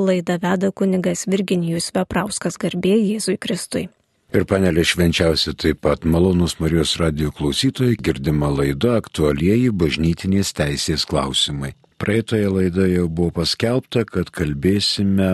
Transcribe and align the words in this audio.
laidą 0.00 0.38
veda 0.42 0.70
kunigas 0.72 1.26
Virginijus 1.30 1.90
Veprauskas 1.94 2.58
garbė 2.60 2.96
Jėzui 2.96 3.36
Kristui. 3.40 3.88
Ir 4.30 4.44
panelė 4.46 4.84
švenčiausi 4.86 5.56
taip 5.58 5.80
pat 5.82 6.04
malonus 6.06 6.56
Marijos 6.62 6.92
radio 7.00 7.32
klausytojai 7.34 7.96
girdima 7.98 8.50
laida 8.54 8.94
aktualieji 9.00 9.72
bažnytinės 9.74 10.52
teisės 10.54 11.06
klausimai. 11.10 11.72
Praeitoje 11.98 12.46
laidoje 12.48 12.94
jau 13.00 13.08
buvo 13.10 13.34
paskelbta, 13.40 14.04
kad 14.06 14.30
kalbėsime 14.30 15.32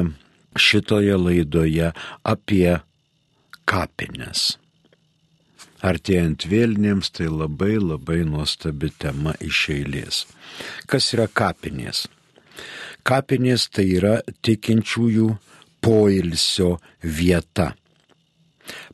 šitoje 0.57 1.19
laidoje 1.21 1.93
apie 2.25 2.79
kapines. 3.69 4.57
Artėjant 5.85 6.49
vėlinėms 6.49 7.13
tai 7.13 7.29
labai 7.29 7.77
labai 7.77 8.23
nuostabi 8.25 8.89
tema 8.97 9.37
iš 9.45 9.67
eilės. 9.77 10.25
Kas 10.89 11.13
yra 11.13 11.29
kapinės? 11.29 12.07
Kapinės 13.07 13.69
tai 13.71 13.87
yra 14.01 14.17
tikinčiųjų 14.43 15.33
poilsio 15.85 16.77
vieta 17.03 17.73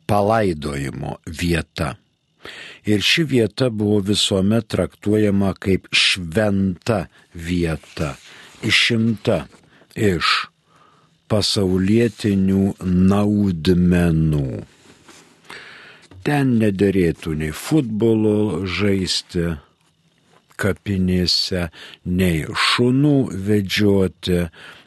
palaidojimo 0.07 1.17
vieta. 1.41 1.95
Ir 2.85 3.03
ši 3.07 3.25
vieta 3.31 3.71
buvo 3.71 4.01
visuomet 4.03 4.67
traktuojama 4.75 5.53
kaip 5.63 5.87
šventa 5.95 7.05
vieta, 7.33 8.17
išimta 8.67 9.45
iš 9.95 10.49
pasaulietinių 11.31 12.65
naudmenų. 12.83 14.49
Ten 16.27 16.57
nederėtų 16.59 17.37
nei 17.39 17.55
futbolo 17.55 18.67
žaisti 18.67 19.55
kapinėse, 20.63 21.67
nei 22.07 22.45
šunų 22.69 23.17
vedžioti, 23.49 24.45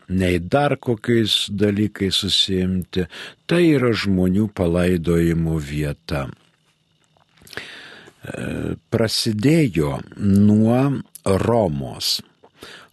nei 0.09 0.39
dar 0.39 0.77
kokiais 0.77 1.45
dalykais 1.49 2.21
susimti, 2.23 3.07
tai 3.49 3.63
yra 3.73 3.91
žmonių 3.93 4.50
palaidojimo 4.55 5.58
vieta. 5.59 6.27
E, 8.25 8.75
prasidėjo 8.94 10.00
nuo 10.17 10.80
Romos. 11.45 12.19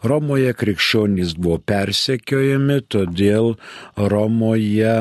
Romoje 0.02 0.50
krikščionys 0.58 1.36
buvo 1.38 1.60
persekiojami, 1.62 2.80
todėl 2.90 3.52
Romoje 3.96 4.94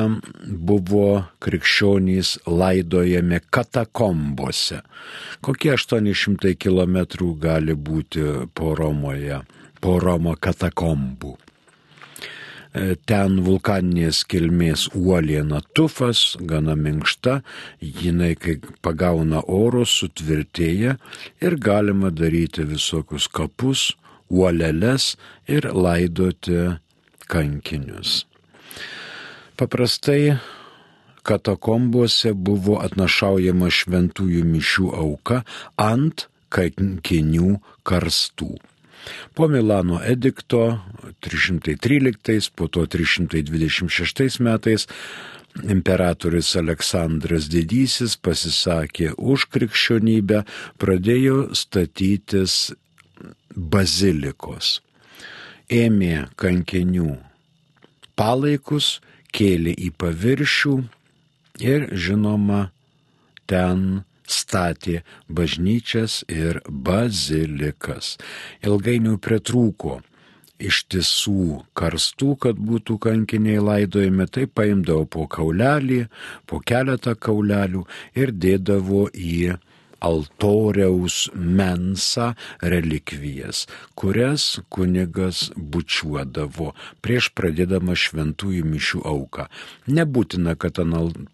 buvo 0.46 1.06
krikščionys 1.42 2.36
laidojami 2.46 3.40
katakombose. 3.50 4.82
Kokie 5.42 5.74
800 5.74 6.54
km 6.54 7.02
gali 7.42 7.74
būti 7.74 8.26
po 8.54 8.76
Romoje, 8.78 9.42
po 9.82 9.98
Romo 9.98 10.36
katakombų. 10.38 11.34
E, 12.72 12.94
ten 13.04 13.40
vulkaninės 13.44 14.22
kilmės 14.24 14.86
uoliena 14.96 15.60
tufas, 15.76 16.38
gana 16.40 16.72
minkšta, 16.78 17.40
jinai 17.82 18.32
kai 18.40 18.54
pagauna 18.86 19.42
oro 19.44 19.82
sutvirtėja 19.84 20.94
ir 21.44 21.58
galima 21.60 22.14
daryti 22.14 22.64
visokius 22.70 23.28
kapus, 23.28 23.90
uoleles 24.32 25.12
ir 25.46 25.68
laidoti 25.76 26.58
kankinius. 27.28 28.24
Paprastai 29.56 30.38
katakombuose 31.28 32.32
buvo 32.34 32.80
atnašaujama 32.82 33.70
šventųjų 33.70 34.42
mišių 34.48 34.90
auka 35.04 35.42
ant 35.78 36.26
kankinių 36.52 37.58
karstų. 37.86 38.56
Po 39.34 39.48
Milano 39.50 39.98
edikto 40.06 40.78
313, 41.26 42.50
po 42.54 42.68
to 42.70 42.86
326 42.86 44.40
metais 44.42 44.86
imperatorius 45.60 46.54
Aleksandras 46.56 47.48
Didysis 47.52 48.14
pasisakė 48.16 49.12
už 49.18 49.48
krikščionybę, 49.52 50.44
pradėjo 50.80 51.50
statytis 51.58 52.72
bazilikos. 53.54 54.80
Ėmė 55.72 56.28
kankinių 56.36 57.16
palaikus, 58.18 59.00
kėlė 59.32 59.72
į 59.72 59.90
paviršių 60.00 60.76
ir 61.64 61.88
žinoma, 61.96 62.70
ten 63.48 64.02
statė 64.28 65.02
bažnyčias 65.28 66.22
ir 66.28 66.60
bazilikas. 66.68 68.16
Ilgainiui 68.64 69.18
pritrūko 69.22 70.00
ištisų 70.62 71.62
karstų, 71.78 72.36
kad 72.44 72.60
būtų 72.60 72.98
kankiniai 73.02 73.62
laidojami, 73.62 74.28
tai 74.30 74.46
paimdavo 74.46 75.06
po 75.10 75.26
kaulelį, 75.30 76.06
po 76.46 76.60
keletą 76.62 77.16
kaulelių 77.18 77.84
ir 78.18 78.32
dėdavo 78.44 79.08
į 79.12 79.56
altoriaus 80.02 81.28
mensą 81.34 82.32
relikvijas, 82.74 83.66
kurias 83.94 84.58
kunigas 84.72 85.44
bučiuodavo 85.56 86.72
prieš 87.04 87.30
pradėdama 87.38 87.96
šventųjų 87.98 88.66
mišių 88.72 89.02
auką. 89.14 89.46
Nebūtina, 89.86 90.56
kad 90.58 90.80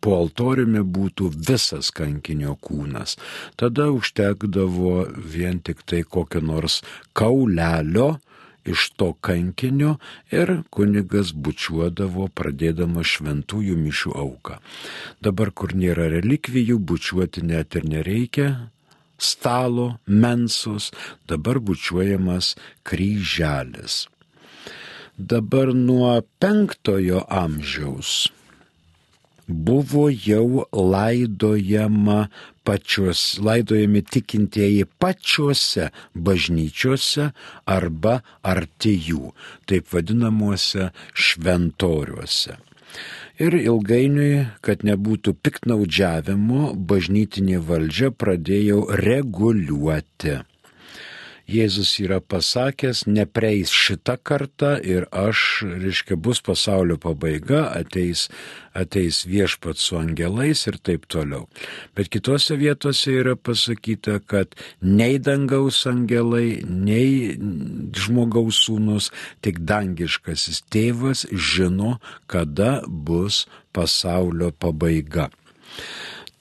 po 0.04 0.16
altoriumi 0.20 0.84
būtų 0.84 1.32
visas 1.48 1.90
kankinio 1.94 2.56
kūnas. 2.60 3.16
Tada 3.56 3.88
užtekdavo 3.94 5.06
vien 5.34 5.60
tik 5.64 5.84
tai 5.88 6.04
kokio 6.04 6.42
nors 6.44 6.82
kaulelio, 7.16 8.18
iš 8.72 8.88
to 9.00 9.12
kankinio 9.24 9.96
ir 10.34 10.52
kunigas 10.74 11.32
bučiuodavo 11.32 12.28
pradėdama 12.38 13.04
šventųjų 13.12 13.76
mišių 13.82 14.14
auką. 14.24 14.58
Dabar, 15.24 15.52
kur 15.52 15.74
nėra 15.74 16.08
relikvijų, 16.14 16.78
bučiuoti 16.78 17.44
net 17.48 17.78
ir 17.80 17.88
nereikia, 17.88 18.48
stalo, 19.18 19.98
mensus, 20.06 20.92
dabar 21.28 21.58
bučiuojamas 21.60 22.54
kryželis. 22.86 24.06
Dabar 25.18 25.74
nuo 25.74 26.20
penktojo 26.38 27.24
amžiaus 27.26 28.28
buvo 29.48 30.08
jau 30.12 30.64
laidojama 30.72 32.28
pačios, 32.64 33.38
laidojami 33.40 34.02
tikintieji 34.02 34.84
pačiuose 35.00 35.88
bažnyčiose 36.14 37.30
arba 37.66 38.20
arti 38.42 38.92
jų, 39.08 39.32
taip 39.66 39.88
vadinamuose 39.92 40.90
šventoriuose. 41.14 42.58
Ir 43.38 43.54
ilgainiui, 43.54 44.48
kad 44.66 44.82
nebūtų 44.84 45.36
piknaudžiavimo, 45.46 46.74
bažnytinė 46.90 47.60
valdžia 47.62 48.10
pradėjo 48.10 48.84
reguliuoti 49.00 50.40
Jėzus 51.48 51.94
yra 52.04 52.18
pasakęs, 52.20 53.06
nepreis 53.08 53.70
šitą 53.72 54.18
kartą 54.20 54.74
ir 54.84 55.06
aš, 55.16 55.64
reiškia, 55.64 56.18
bus 56.20 56.42
pasaulio 56.44 56.98
pabaiga, 57.00 57.62
ateis, 57.72 58.26
ateis 58.76 59.22
viešpat 59.24 59.80
su 59.80 59.96
angelais 59.96 60.66
ir 60.68 60.76
taip 60.84 61.06
toliau. 61.08 61.46
Bet 61.96 62.10
kitose 62.12 62.58
vietose 62.60 63.14
yra 63.22 63.32
pasakyta, 63.32 64.18
kad 64.28 64.52
nei 64.84 65.16
dangaus 65.16 65.80
angelai, 65.88 66.60
nei 66.68 67.32
žmogaus 67.96 68.60
sūnus, 68.66 69.08
tik 69.40 69.64
dangiškasis 69.64 70.66
tėvas 70.68 71.24
žino, 71.32 71.96
kada 72.28 72.82
bus 72.84 73.46
pasaulio 73.72 74.52
pabaiga 74.52 75.30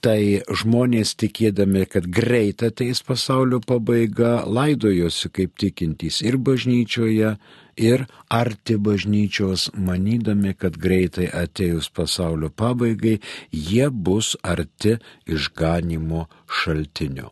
tai 0.02 0.42
žmonės 0.62 1.16
tikėdami, 1.20 1.86
kad 1.90 2.08
greit 2.14 2.64
ateis 2.66 3.02
pasaulio 3.06 3.60
pabaiga, 3.64 4.44
laidojosi 4.46 5.30
kaip 5.34 5.58
tikintys 5.60 6.22
ir 6.26 6.38
bažnyčioje, 6.38 7.38
ir 7.78 8.06
arti 8.30 8.78
bažnyčios, 8.78 9.70
manydami, 9.74 10.54
kad 10.58 10.78
greitai 10.78 11.30
atejus 11.34 11.90
pasaulio 11.94 12.50
pabaigai, 12.50 13.20
jie 13.52 13.90
bus 13.90 14.38
arti 14.44 14.98
išganimo 15.26 16.28
šaltinio. 16.50 17.32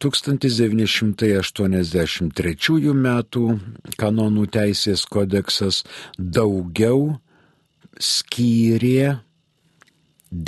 1983 0.00 2.92
m. 2.92 3.22
kanonų 3.96 4.46
teisės 4.52 5.06
kodeksas 5.08 5.84
daugiau 6.18 7.18
skyrė 7.96 9.25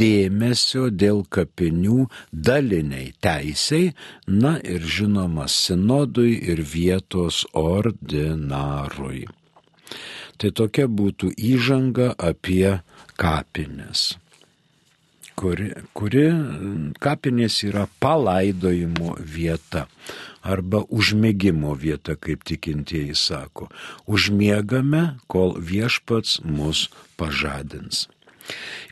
dėmesio 0.03 0.89
dėl 0.91 1.25
kapinių 1.33 2.07
daliniai 2.33 3.13
teisiai, 3.25 3.93
na 4.27 4.59
ir 4.61 4.85
žinoma 4.85 5.49
sinodui 5.49 6.37
ir 6.53 6.63
vietos 6.63 7.45
ordinarui. 7.57 9.27
Tai 10.39 10.55
tokia 10.55 10.87
būtų 10.87 11.33
įžanga 11.35 12.13
apie 12.15 12.79
kapines, 13.19 14.13
kuri, 15.35 15.73
kuri 15.97 16.29
kapinės 17.03 17.63
yra 17.67 17.89
palaidojimo 17.99 19.17
vieta. 19.19 19.89
arba 20.43 20.83
užmėgimo 20.89 21.75
vieta, 21.77 22.17
kaip 22.17 22.45
tikintieji 22.49 23.17
sako. 23.19 23.69
Užmiegame, 24.07 25.19
kol 25.27 25.57
viešpats 25.59 26.41
mus 26.45 26.89
pažadins. 27.21 28.07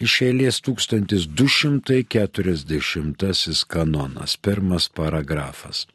Iš 0.05 0.13
eilės 0.29 0.57
1240 0.67 3.65
kanonas, 3.73 4.37
pirmas 4.37 4.85
paragrafas, 4.89 5.87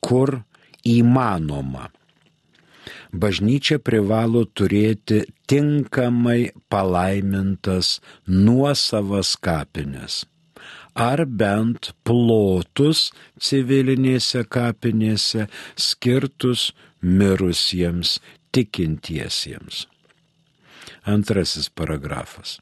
kur 0.00 0.42
įmanoma 0.86 1.90
bažnyčia 3.12 3.78
privalo 3.78 4.44
turėti 4.46 5.22
tinkamai 5.50 6.52
palaimintas 6.72 8.00
nuosavas 8.26 9.36
kapines 9.36 10.24
ar 10.94 11.24
bent 11.24 11.92
plotus 12.04 13.10
civilinėse 13.40 14.44
kapinėse 14.52 15.46
skirtus 15.76 16.72
mirusiems 17.00 18.18
tikintiesiems. 18.52 19.86
Antrasis 21.08 21.70
paragrafas. 21.72 22.60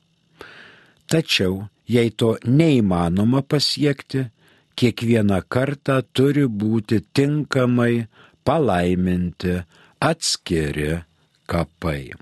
Tačiau, 1.11 1.67
jei 1.91 2.13
to 2.15 2.37
neįmanoma 2.47 3.43
pasiekti, 3.43 4.31
kiekvieną 4.79 5.43
kartą 5.51 6.07
turi 6.15 6.47
būti 6.47 7.03
tinkamai 7.13 8.07
palaiminti 8.47 9.59
atskiri 10.01 11.03
kapai. 11.51 12.15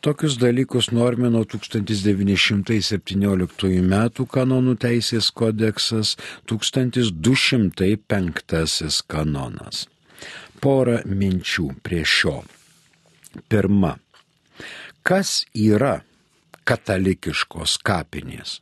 Tokius 0.00 0.40
dalykus 0.40 0.88
normino 0.96 1.44
1917 1.44 3.68
m. 3.82 3.94
kanonų 4.36 4.74
teisės 4.80 5.28
kodeksas 5.36 6.16
1205 6.48 9.04
kanonas. 9.10 9.76
Porą 10.60 10.98
minčių 11.04 11.68
prie 11.84 12.04
šio. 12.04 12.44
Pirma. 13.52 13.98
Kas 15.04 15.44
yra 15.52 16.00
katalikiškos 16.68 17.76
kapinės? 17.86 18.60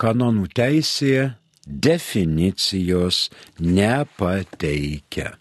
Kanonų 0.00 0.48
teisėje 0.56 1.30
definicijos 1.66 3.28
nepateikia. 3.60 5.34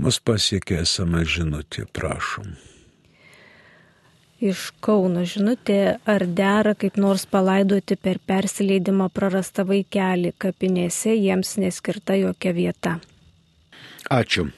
Mus 0.00 0.18
pasiekė 0.24 0.80
esama 0.86 1.26
žinutė, 1.28 1.84
prašom 1.92 2.54
iš 4.42 4.72
Kauno 4.82 5.22
žinutė, 5.28 5.98
ar 6.08 6.24
dera 6.26 6.74
kaip 6.78 6.98
nors 7.00 7.24
palaidoti 7.30 7.96
per 7.96 8.18
persileidimą 8.26 9.08
prarastą 9.14 9.64
vaikelį, 9.68 10.34
kapinėse 10.42 11.14
jiems 11.14 11.54
neskirta 11.62 12.18
jokia 12.18 12.54
vieta. 12.56 12.96
Ačiū. 14.10 14.48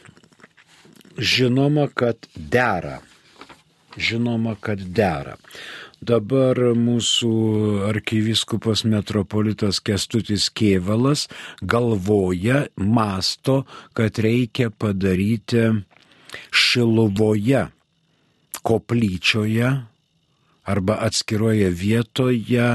Žinoma, 1.19 1.87
kad 1.95 2.29
dera. 2.35 2.99
Žinoma, 3.97 4.57
kad 4.61 4.81
dera. 4.95 5.37
Dabar 6.05 6.59
mūsų 6.77 7.31
arkiviskupas 7.89 8.83
metropolitas 8.85 9.79
Kestutis 9.81 10.51
Kievalas 10.51 11.29
galvoja, 11.63 12.67
masto, 12.77 13.63
kad 13.97 14.19
reikia 14.19 14.69
padaryti 14.71 15.71
Šiluvoje 16.51 17.69
koplyčioje 18.65 19.71
arba 20.65 20.97
atskiroje 21.07 21.71
vietoje 21.71 22.69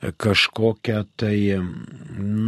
kažkokią 0.00 1.00
tai, 1.20 1.38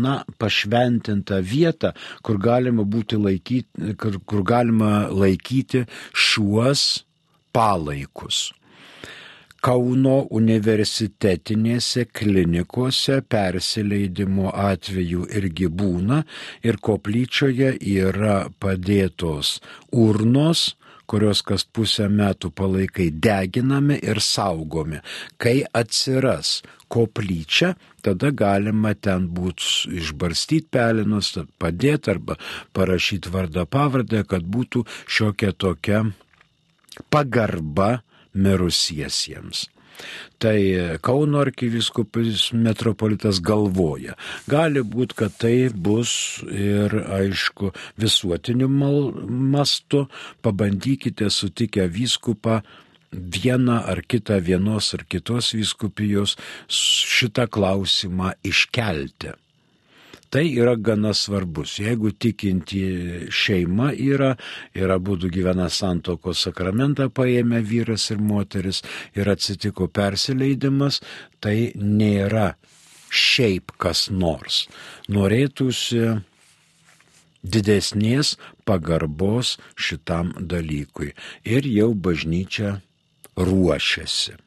na, 0.02 0.22
pašventintą 0.40 1.40
vietą, 1.44 1.92
kur 2.24 2.38
galima 2.40 2.84
laikyti, 3.16 3.94
kur, 4.00 4.20
kur 4.24 4.42
galima 4.42 5.08
laikyti 5.12 5.84
šiuos 6.16 7.04
palaikus. 7.52 8.50
Kauno 9.62 10.24
universitetinėse 10.34 12.08
klinikose 12.10 13.20
persileidimo 13.30 14.50
atveju 14.50 15.28
irgi 15.38 15.68
būna 15.70 16.24
ir 16.66 16.80
koplyčioje 16.82 17.76
yra 17.92 18.38
padėtos 18.58 19.60
urnos, 19.94 20.72
kurios 21.06 21.44
kas 21.46 21.62
pusę 21.62 22.08
metų 22.10 22.50
palaikai 22.58 23.06
deginami 23.14 24.00
ir 24.02 24.18
saugomi. 24.24 24.98
Kai 25.38 25.60
atsiras 25.78 26.56
koplyčia, 26.90 27.76
tada 28.02 28.32
galima 28.34 28.96
ten 28.98 29.28
būtų 29.30 29.94
išbarstyti 30.00 30.72
pelinus, 30.74 31.36
padėti 31.62 32.16
arba 32.16 32.34
parašyti 32.74 33.30
vardą 33.30 33.68
pavardę, 33.70 34.24
kad 34.26 34.42
būtų 34.42 34.82
šiokia 35.06 35.54
tokia 35.54 36.02
pagarba 37.10 38.02
mirusiesiems. 38.34 39.68
Tai 40.42 40.58
Kauno 41.04 41.42
arkiviskupas 41.44 42.48
metropolitas 42.56 43.38
galvoja. 43.44 44.16
Gali 44.50 44.82
būti, 44.82 45.18
kad 45.20 45.36
tai 45.38 45.68
bus 45.70 46.42
ir, 46.48 46.96
aišku, 47.18 47.70
visuotiniu 48.00 48.70
mastu. 48.72 50.06
Pabandykite 50.42 51.30
sutikę 51.30 51.86
vyskupą 51.92 52.62
vieną 53.12 53.78
ar 53.92 54.02
kitą 54.08 54.40
vienos 54.40 54.94
ar 54.96 55.04
kitos 55.04 55.52
vyskupijos 55.54 56.36
šitą 56.68 57.46
klausimą 57.52 58.32
iškelti. 58.42 59.36
Tai 60.32 60.46
yra 60.48 60.78
gana 60.80 61.10
svarbus. 61.12 61.74
Jeigu 61.76 62.08
tikinti 62.16 62.80
šeima 63.28 63.90
yra, 63.92 64.30
yra 64.72 64.96
būdų 64.96 65.28
gyvena 65.34 65.66
santokos 65.68 66.46
sakramentą 66.46 67.10
paėmę 67.12 67.60
vyras 67.60 68.06
ir 68.14 68.22
moteris 68.24 68.80
ir 69.12 69.28
atsitiko 69.28 69.90
persileidimas, 69.92 71.02
tai 71.36 71.76
nėra 71.76 72.56
šiaip 73.12 73.76
kas 73.76 74.08
nors. 74.08 74.72
Norėtųsi 75.12 76.16
didesnės 77.42 78.38
pagarbos 78.64 79.58
šitam 79.76 80.32
dalykui. 80.40 81.12
Ir 81.44 81.68
jau 81.68 81.92
bažnyčia 81.92 82.80
ruošiasi. 83.36 84.40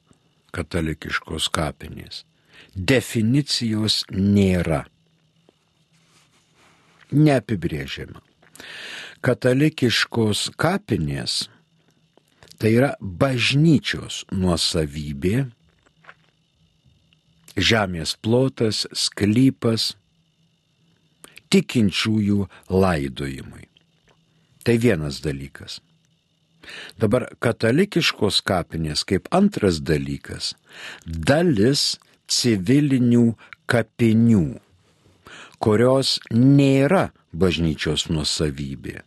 katalikiškos 0.56 1.48
kapinės. 1.52 2.24
Definicijos 2.76 4.04
nėra. 4.12 4.86
Neapibrėžiama. 7.12 8.20
Katalikiškos 9.24 10.50
kapinės 10.60 11.48
tai 12.60 12.72
yra 12.78 12.94
bažnyčios 13.00 14.24
nuosavybė, 14.32 15.46
žemės 17.56 18.16
plotas, 18.20 18.84
sklypas, 18.96 19.94
tikinčiųjų 21.52 22.46
laidojimui. 22.70 23.66
Tai 24.66 24.76
vienas 24.82 25.20
dalykas. 25.22 25.80
Dabar 26.98 27.28
katalikiškos 27.38 28.40
kapinės 28.46 29.04
kaip 29.06 29.28
antras 29.30 29.78
dalykas- 29.80 30.54
dalis 31.30 31.98
civilinių 32.26 33.36
kapinių, 33.70 34.58
kurios 35.62 36.18
nėra 36.32 37.10
bažnyčios 37.32 38.08
nuosavybė. 38.10 39.02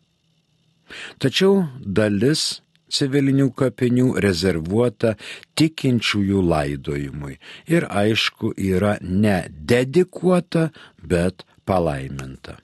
Tačiau 1.19 1.67
dalis 1.83 2.61
civilinių 2.89 3.51
kapinių 3.53 4.07
rezervuota 4.23 5.15
tikinčiųjų 5.59 6.41
laidojimui 6.53 7.37
ir 7.67 7.85
aišku 7.85 8.53
yra 8.57 8.97
ne 9.01 9.43
dedikuota, 9.49 10.69
bet 10.97 11.45
palaiminta. 11.69 12.57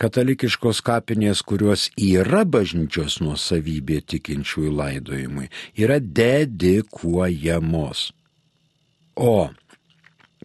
Katalikiškos 0.00 0.80
kapinės, 0.84 1.42
kurios 1.46 1.86
yra 2.00 2.42
bažnyčios 2.44 3.20
nuosavybė 3.22 4.00
tikinčiųjų 4.10 4.72
laidojimui, 4.74 5.46
yra 5.78 6.00
dedikuojamos. 6.02 8.10
O 9.14 9.50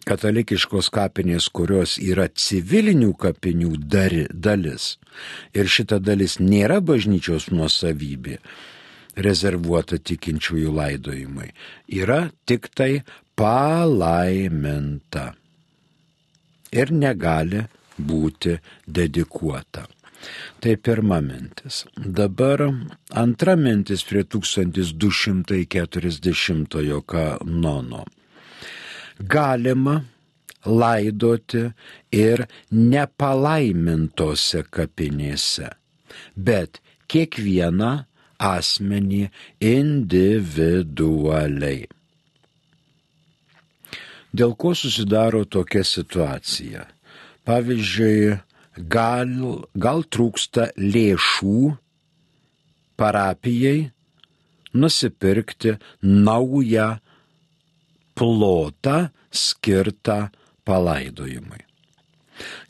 katalikiškos 0.06 0.90
kapinės, 0.94 1.50
kurios 1.50 1.98
yra 1.98 2.28
civilinių 2.30 3.10
kapinių 3.18 3.74
dari, 3.90 4.28
dalis 4.30 4.98
ir 5.50 5.66
šita 5.66 5.98
dalis 5.98 6.38
nėra 6.38 6.78
bažnyčios 6.80 7.50
nuosavybė, 7.50 8.38
rezervuota 9.18 9.98
tikinčiųjų 9.98 10.70
laidojimui, 10.78 11.50
yra 11.90 12.30
tik 12.46 12.70
tai 12.78 13.02
palaiminta 13.34 15.34
ir 16.72 16.92
negali 16.92 17.64
būti 17.98 18.58
dedikuota. 18.86 19.86
Tai 20.60 20.76
pirma 20.76 21.20
mintis. 21.24 21.86
Dabar 21.96 22.60
antra 23.22 23.56
mintis 23.56 24.04
prie 24.04 24.24
1240 24.24 27.00
kanono. 27.08 28.04
Galima 29.20 30.04
laidoti 30.66 31.72
ir 32.12 32.46
nepalaimintose 32.70 34.62
kapinėse, 34.68 35.70
bet 36.36 36.80
kiekvieną 37.08 38.04
asmenį 38.40 39.30
individualiai. 39.60 41.88
Dėl 44.30 44.54
ko 44.54 44.74
susidaro 44.78 45.42
tokia 45.44 45.82
situacija? 45.86 46.84
Pavyzdžiui, 47.48 48.36
gal, 48.92 49.32
gal 49.74 50.04
trūksta 50.06 50.70
lėšų 50.78 51.72
parapijai 53.00 53.90
nusipirkti 54.74 55.74
naują 56.02 57.00
plotą 58.14 59.08
skirtą 59.32 60.28
palaidojimui. 60.64 61.64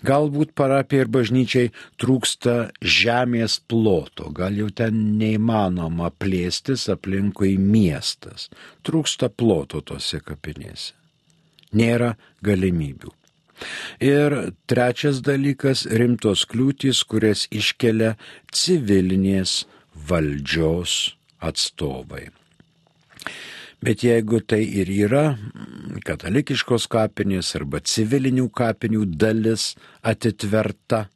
Galbūt 0.02 0.54
parapijai 0.58 1.04
ir 1.04 1.10
bažnyčiai 1.14 1.72
trūksta 2.00 2.54
žemės 2.82 3.58
ploto, 3.70 4.30
gal 4.34 4.56
jau 4.58 4.70
ten 4.74 4.96
neįmanoma 5.20 6.10
plėstis 6.18 6.88
aplinkui 6.90 7.54
miestas, 7.60 8.48
trūksta 8.82 9.30
ploto 9.30 9.84
tose 9.86 10.18
kapinėse. 10.24 10.99
Nėra 11.76 12.14
galimybių. 12.42 13.12
Ir 14.00 14.52
trečias 14.66 15.20
dalykas- 15.20 15.84
rimtos 16.00 16.46
kliūtis, 16.48 17.04
kurias 17.04 17.46
iškelia 17.52 18.16
civilinės 18.52 19.64
valdžios 20.08 21.14
atstovai. 21.40 22.30
Bet 23.80 24.02
jeigu 24.04 24.40
tai 24.44 24.60
ir 24.64 24.90
yra 24.92 25.38
katalikiškos 26.04 26.84
kapinės 26.92 27.54
arba 27.56 27.80
civilinių 27.80 28.50
kapinių 28.52 29.06
dalis 29.16 29.74
atitverta, 30.04 31.08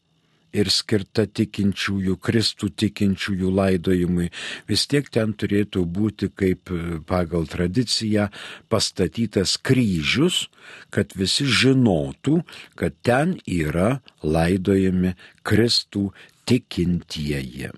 ir 0.54 0.70
skirta 0.72 1.26
tikinčiųjų, 1.26 2.16
Kristų 2.22 2.70
tikinčiųjų 2.82 3.50
laidojimui, 3.58 4.30
vis 4.70 4.86
tiek 4.90 5.08
ten 5.12 5.34
turėtų 5.34 5.84
būti 5.84 6.30
kaip 6.30 6.70
e, 6.72 6.98
pagal 7.06 7.48
tradiciją 7.50 8.28
pastatytas 8.72 9.56
kryžius, 9.58 10.46
kad 10.94 11.12
visi 11.18 11.46
žinotų, 11.46 12.40
kad 12.78 12.96
ten 13.02 13.36
yra 13.44 13.98
laidojami 14.22 15.14
Kristų 15.44 16.10
tikintieji. 16.48 17.72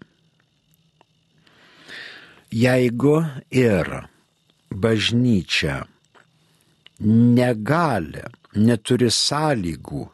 Jeigu 2.56 3.16
ir 3.50 3.88
bažnyčia 4.70 5.82
negali, 7.02 8.22
neturi 8.56 9.10
sąlygų 9.12 10.06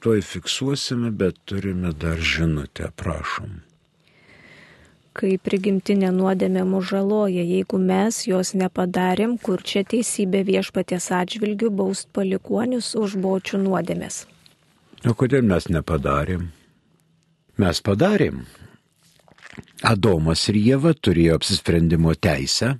Tuoj 0.00 0.22
fiksuosime, 0.22 1.10
bet 1.10 1.34
turime 1.44 1.92
dar 1.92 2.18
žinutę, 2.18 2.90
prašom 2.96 3.65
kai 5.16 5.36
prigimtinė 5.40 6.10
nuodėmė 6.12 6.64
mus 6.68 6.90
žaloja, 6.90 7.40
jeigu 7.40 7.80
mes 7.80 8.18
jos 8.28 8.52
nepadarėm, 8.60 9.36
kur 9.40 9.62
čia 9.64 9.82
teisybė 9.88 10.42
viešpaties 10.50 11.08
atžvilgių 11.20 11.70
baust 11.80 12.10
palikonius 12.16 12.92
už 13.00 13.16
bočių 13.24 13.62
nuodėmės. 13.64 14.24
O 15.08 15.14
kodėl 15.16 15.46
mes 15.48 15.68
nepadarėm? 15.72 16.50
Mes 17.56 17.80
padarėm. 17.80 18.44
Adomas 19.86 20.42
ir 20.50 20.58
Jėva 20.60 20.92
turėjo 20.92 21.38
apsisprendimo 21.40 22.12
teisę 22.12 22.74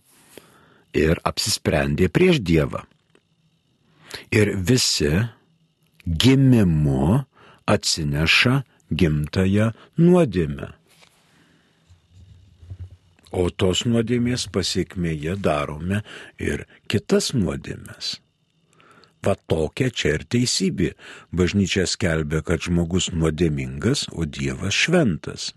ir 0.97 1.21
apsisprendė 1.25 2.11
prieš 2.13 2.41
Dievą. 2.45 2.83
Ir 4.33 4.53
visi 4.69 5.13
gimimu 6.07 7.23
atsineša 7.69 8.61
gimtają 8.93 9.73
nuodėmę 10.01 10.75
o 13.37 13.49
tos 13.51 13.85
nuodėmės 13.89 14.47
pasiekmėje 14.53 15.37
darome 15.45 16.01
ir 16.41 16.65
kitas 16.89 17.35
nuodėmės. 17.37 18.17
Va 19.27 19.35
tokia 19.51 19.91
čia 19.91 20.17
ir 20.17 20.25
teisybė. 20.31 20.93
Bažnyčia 21.35 21.87
skelbia, 21.91 22.43
kad 22.47 22.63
žmogus 22.63 23.11
nuodėmingas, 23.13 24.07
o 24.13 24.25
Dievas 24.25 24.75
šventas. 24.75 25.53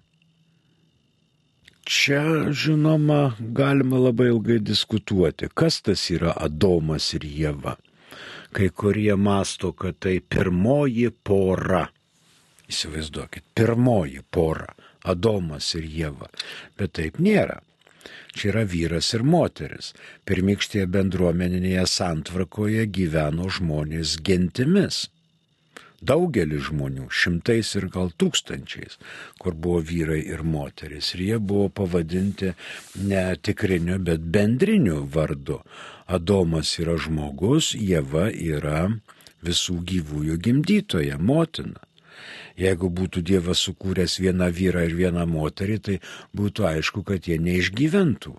čia, 1.90 2.52
žinoma, 2.54 3.34
galima 3.40 3.98
labai 3.98 4.28
ilgai 4.30 4.60
diskutuoti, 4.62 5.50
kas 5.54 5.82
tas 5.82 6.04
yra 6.14 6.36
Adomas 6.38 7.14
ir 7.18 7.26
Jėva. 7.26 7.78
Kai 8.54 8.70
kurie 8.70 9.16
masto, 9.16 9.72
kad 9.74 9.98
tai 10.00 10.20
pirmoji 10.22 11.10
pora. 11.24 11.88
Įsivaizduokit, 12.70 13.44
pirmoji 13.58 14.22
pora- 14.32 14.70
Adomas 15.12 15.74
ir 15.76 15.90
Jėva. 15.98 16.30
Bet 16.78 16.94
taip 16.94 17.18
nėra. 17.18 17.62
Čia 18.40 18.54
yra 18.54 18.62
vyras 18.72 19.10
ir 19.18 19.24
moteris. 19.28 19.90
Pirmykštėje 20.24 20.86
bendruomeninėje 20.94 21.82
santvarkoje 21.92 22.86
gyveno 22.88 23.50
žmonės 23.52 24.14
gentimis. 24.24 25.00
Daugelis 26.00 26.70
žmonių, 26.70 27.10
šimtais 27.12 27.74
ir 27.76 27.90
gal 27.92 28.14
tūkstančiais, 28.16 28.96
kur 29.44 29.58
buvo 29.66 29.82
vyrai 29.90 30.22
ir 30.24 30.46
moteris. 30.48 31.12
Ir 31.18 31.26
jie 31.26 31.42
buvo 31.52 31.68
pavadinti 31.82 32.54
ne 33.12 33.26
tikriniu, 33.36 34.00
bet 34.00 34.24
bendriniu 34.24 35.04
vardu. 35.04 35.60
Adomas 36.08 36.72
yra 36.80 36.96
žmogus, 36.96 37.74
Jėva 37.76 38.30
yra 38.32 38.88
visų 39.44 39.82
gyvųjų 39.92 40.40
gimdytoja, 40.48 41.20
motina. 41.20 41.84
Jeigu 42.60 42.90
būtų 42.92 43.24
Dievas 43.24 43.64
sukūręs 43.68 44.20
vieną 44.20 44.50
vyrą 44.52 44.84
ir 44.90 44.96
vieną 45.00 45.26
moterį, 45.30 45.78
tai 45.80 45.98
būtų 46.36 46.68
aišku, 46.74 47.06
kad 47.08 47.30
jie 47.30 47.40
neišgyventų 47.40 48.36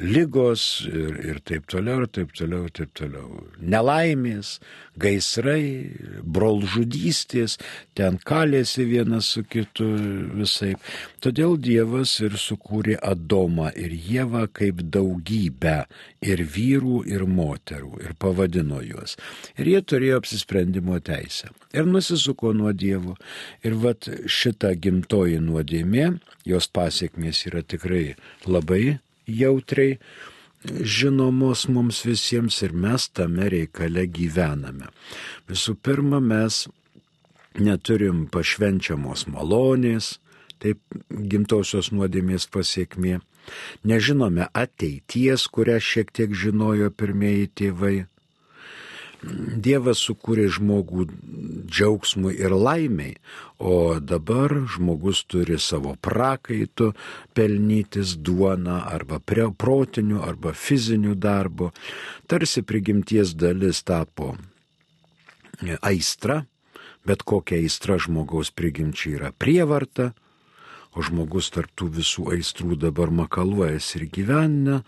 lygos 0.00 0.86
ir, 0.88 1.18
ir 1.20 1.40
taip 1.44 1.66
toliau, 1.68 2.02
ir 2.02 2.08
taip 2.08 2.32
toliau, 2.36 2.64
ir 2.64 2.72
taip 2.72 2.92
toliau. 2.96 3.42
Nelaimės, 3.60 4.54
gaisrai, 5.00 5.92
brolžudystės, 6.24 7.58
ten 7.96 8.16
kalėsi 8.24 8.86
vienas 8.88 9.28
su 9.34 9.44
kitu 9.44 9.88
visai. 10.38 10.72
Todėl 11.22 11.58
Dievas 11.60 12.14
ir 12.24 12.38
sukūrė 12.40 12.96
Adomą 13.04 13.68
ir 13.76 13.92
Jėvą 13.92 14.46
kaip 14.56 14.80
daugybę 14.94 15.82
ir 16.24 16.44
vyrų, 16.56 17.04
ir 17.12 17.26
moterų, 17.28 17.92
ir 18.06 18.16
pavadino 18.16 18.80
juos. 18.84 19.18
Ir 19.60 19.74
jie 19.74 19.84
turėjo 19.84 20.22
apsisprendimo 20.22 20.98
teisę. 21.04 21.52
Ir 21.76 21.88
nusisuko 21.88 22.54
nuo 22.56 22.72
Dievo. 22.72 23.18
Ir 23.64 23.76
vat 23.84 24.08
šita 24.08 24.72
gimtoji 24.72 25.40
nuodėmė, 25.44 26.14
jos 26.48 26.68
pasiekmės 26.72 27.46
yra 27.52 27.60
tikrai 27.60 28.14
labai 28.48 29.00
jautriai 29.40 29.98
žinomos 30.64 31.66
mums 31.68 32.04
visiems 32.06 32.60
ir 32.62 32.72
mes 32.72 33.08
tame 33.10 33.48
reikale 33.50 34.06
gyvename. 34.06 34.90
Visų 35.50 35.74
pirma, 35.82 36.20
mes 36.20 36.66
neturim 37.58 38.26
pašvenčiamos 38.32 39.26
malonės, 39.32 40.16
taip 40.62 40.80
gimtosios 41.10 41.90
nuodėmės 41.92 42.46
pasiekmė. 42.52 43.18
Nežinome 43.82 44.46
ateities, 44.54 45.48
kurią 45.50 45.80
šiek 45.82 46.12
tiek 46.14 46.34
žinojo 46.38 46.92
pirmieji 46.94 47.50
tėvai. 47.58 47.96
Dievas 49.22 50.00
sukūrė 50.02 50.48
žmogų 50.50 51.04
džiaugsmui 51.70 52.34
ir 52.42 52.54
laimiai, 52.56 53.14
o 53.62 54.00
dabar 54.02 54.54
žmogus 54.74 55.22
turi 55.30 55.60
savo 55.62 55.94
prakaitų 56.02 56.90
pelnytis 57.36 58.16
duoną 58.18 58.80
arba 58.82 59.20
protinių 59.22 60.22
arba 60.26 60.54
fizinių 60.58 61.14
darbo. 61.14 61.70
Tarsi 62.26 62.64
prigimties 62.66 63.36
dalis 63.38 63.84
tapo 63.86 64.34
aistra, 65.80 66.42
bet 67.06 67.22
kokia 67.22 67.60
aistra 67.62 68.00
žmogaus 68.02 68.50
prigimčiai 68.50 69.20
yra 69.20 69.30
prievarta, 69.30 70.12
o 70.92 71.02
žmogus 71.04 71.48
tarptų 71.54 71.88
visų 71.96 72.26
aistrų 72.34 72.76
dabar 72.80 73.12
makaluojas 73.14 73.88
ir 73.96 74.06
gyvena, 74.12 74.82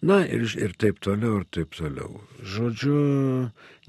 na 0.00 0.20
ir, 0.24 0.46
ir 0.56 0.74
taip 0.80 1.00
toliau, 1.04 1.40
ir 1.40 1.46
taip 1.52 1.76
toliau. 1.76 2.22
Žodžiu, 2.40 2.96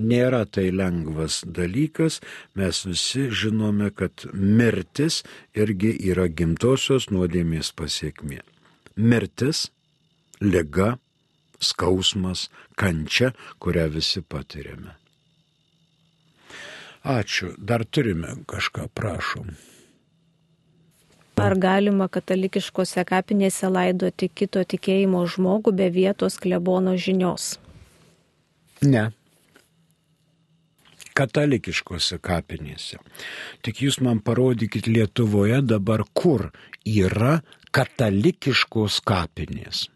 nėra 0.04 0.44
tai 0.46 0.68
lengvas 0.76 1.42
dalykas, 1.48 2.20
mes 2.60 2.84
visi 2.88 3.30
žinome, 3.32 3.92
kad 3.96 4.28
mirtis 4.34 5.22
irgi 5.56 5.94
yra 6.12 6.28
gimtosios 6.28 7.10
nuodėmės 7.14 7.72
pasiekmė. 7.78 8.42
Mirtis, 9.00 9.70
liga, 10.44 10.98
skausmas, 11.62 12.50
kančia, 12.76 13.32
kurią 13.62 13.88
visi 13.96 14.22
patiriame. 14.22 14.98
Ačiū, 17.02 17.56
dar 17.58 17.82
turime 17.86 18.36
kažką, 18.46 18.92
prašom. 18.94 19.56
Ar 21.40 21.56
galima 21.56 22.08
katalikiškose 22.12 23.06
kapinėse 23.08 23.70
laidoti 23.72 24.28
kito 24.28 24.64
tikėjimo 24.74 25.24
žmogų 25.32 25.72
be 25.78 25.88
vietos 25.94 26.36
klebono 26.42 26.98
žinios? 27.00 27.56
Ne. 28.84 29.10
Katalikiškose 31.16 32.20
kapinėse. 32.24 33.00
Tik 33.64 33.82
jūs 33.86 34.00
man 34.04 34.20
parodykit 34.20 34.88
Lietuvoje 34.88 35.62
dabar, 35.64 36.04
kur 36.14 36.50
yra 36.86 37.42
katalikiškos 37.72 39.02
kapinės. 39.08 39.88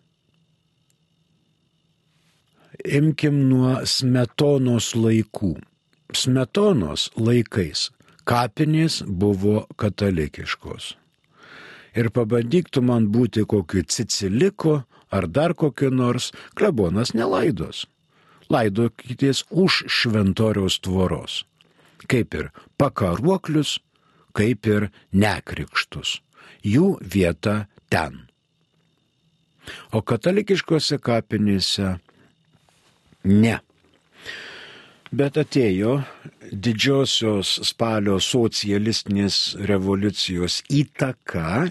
Imkim 2.86 3.46
nuo 3.50 3.78
smetonos 3.88 4.92
laikų. 4.96 5.56
Smetonos 6.16 7.10
laikais 7.18 7.90
kapinės 8.28 9.02
buvo 9.08 9.66
katalikiškos 9.80 10.94
ir 11.96 12.12
pabandyk 12.12 12.70
tu 12.72 12.84
man 12.84 13.08
būti 13.14 13.46
kokiu 13.48 13.84
ciciliku 13.88 14.82
ar 15.12 15.28
dar 15.28 15.54
kokiu 15.54 15.90
nors, 15.92 16.32
klebonas 16.56 17.14
nelaidos. 17.16 17.86
Laidokitės 18.52 19.46
už 19.50 19.86
šventoriaus 19.90 20.78
tvoros. 20.86 21.44
Kaip 22.06 22.36
ir 22.38 22.52
pakaruoklius, 22.78 23.80
kaip 24.38 24.68
ir 24.70 24.90
nekrikštus. 25.14 26.20
Jų 26.66 26.98
vieta 27.02 27.66
ten. 27.90 28.26
O 29.90 30.02
katalikiškose 30.06 31.00
kapinėse 31.02 31.96
ne. 33.26 33.56
Bet 35.14 35.38
atėjo 35.38 36.00
didžiosios 36.50 37.60
spalio 37.68 38.18
socialistinės 38.20 39.56
revoliucijos 39.70 40.64
įtaka 40.74 41.68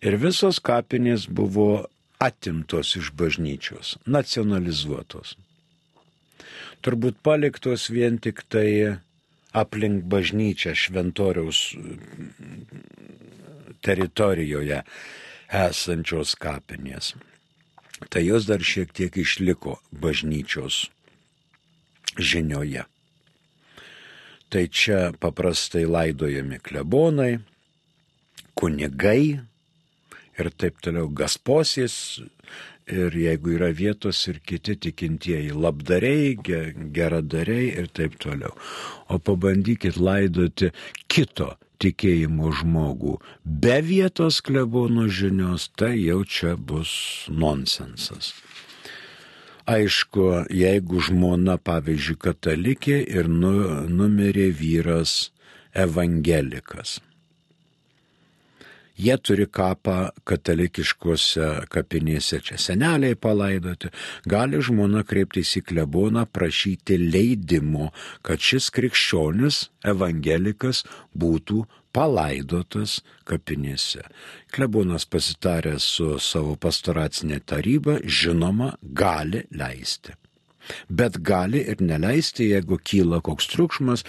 ir 0.00 0.16
visos 0.22 0.60
kapinės 0.62 1.26
buvo 1.26 1.88
atimtos 2.22 2.94
iš 2.98 3.10
bažnyčios, 3.18 3.96
nacionalizuotos. 4.06 5.34
Turbūt 6.82 7.18
paliktos 7.22 7.88
vien 7.90 8.18
tik 8.22 8.44
tai 8.48 8.98
aplink 9.50 10.04
bažnyčią 10.06 10.76
šventoriaus 10.78 11.62
teritorijoje 13.82 14.84
esančios 15.50 16.36
kapinės. 16.38 17.16
Tai 18.06 18.22
jos 18.22 18.46
dar 18.46 18.62
šiek 18.62 18.94
tiek 18.94 19.16
išliko 19.18 19.80
bažnyčios 19.90 20.86
žinioje. 22.16 22.84
Tai 24.48 24.64
čia 24.72 25.12
paprastai 25.20 25.84
laidojami 25.84 26.58
klebonai, 26.64 27.36
kunigai 28.56 29.40
ir 30.38 30.50
taip 30.56 30.80
toliau 30.80 31.10
gasposės 31.12 31.94
ir 32.88 33.12
jeigu 33.12 33.54
yra 33.58 33.68
vietos 33.76 34.22
ir 34.30 34.40
kiti 34.40 34.76
tikintieji 34.80 35.52
labdariai, 35.52 36.34
geradariai 36.96 37.70
ir 37.82 37.88
taip 37.92 38.16
toliau. 38.22 38.54
O 39.12 39.18
pabandykit 39.20 40.00
laidoti 40.00 40.72
kito 41.12 41.52
tikėjimo 41.82 42.50
žmogų 42.60 43.18
be 43.44 43.78
vietos 43.84 44.40
klebono 44.44 45.06
žinios, 45.12 45.68
tai 45.76 45.94
jau 46.00 46.22
čia 46.24 46.56
bus 46.56 46.90
nonsensas. 47.28 48.32
Aišku, 49.68 50.46
jeigu 50.48 51.02
žmona, 51.04 51.58
pavyzdžiui, 51.60 52.16
katalikė 52.24 53.02
ir 53.04 53.26
nu, 53.28 53.52
numirė 53.92 54.46
vyras 54.56 55.28
evangelikas. 55.76 56.94
Jie 58.98 59.14
turi 59.20 59.44
kapą 59.46 60.08
katalikiškose 60.26 61.50
kapinėse, 61.70 62.40
čia 62.42 62.56
seneliai 62.58 63.14
palaidoti. 63.14 63.92
Gali 64.26 64.58
žmona 64.64 65.04
kreiptis 65.06 65.52
į 65.60 65.62
kleboną, 65.68 66.24
prašyti 66.32 66.96
leidimo, 67.04 67.92
kad 68.26 68.42
šis 68.42 68.72
krikščionis, 68.74 69.66
evangelikas, 69.92 70.82
būtų 71.14 71.60
palaidotas 71.92 73.00
kapinėse. 73.28 74.04
Klebonas 74.54 75.06
pasitaręs 75.08 75.90
su 75.96 76.14
savo 76.22 76.56
pastoracinė 76.60 77.40
taryba, 77.44 77.98
žinoma, 78.04 78.74
gali 78.82 79.44
leisti. 79.50 80.16
Bet 80.88 81.18
gali 81.24 81.62
ir 81.72 81.80
neleisti, 81.80 82.50
jeigu 82.52 82.78
kyla 82.84 83.22
koks 83.24 83.48
triukšmas, 83.52 84.04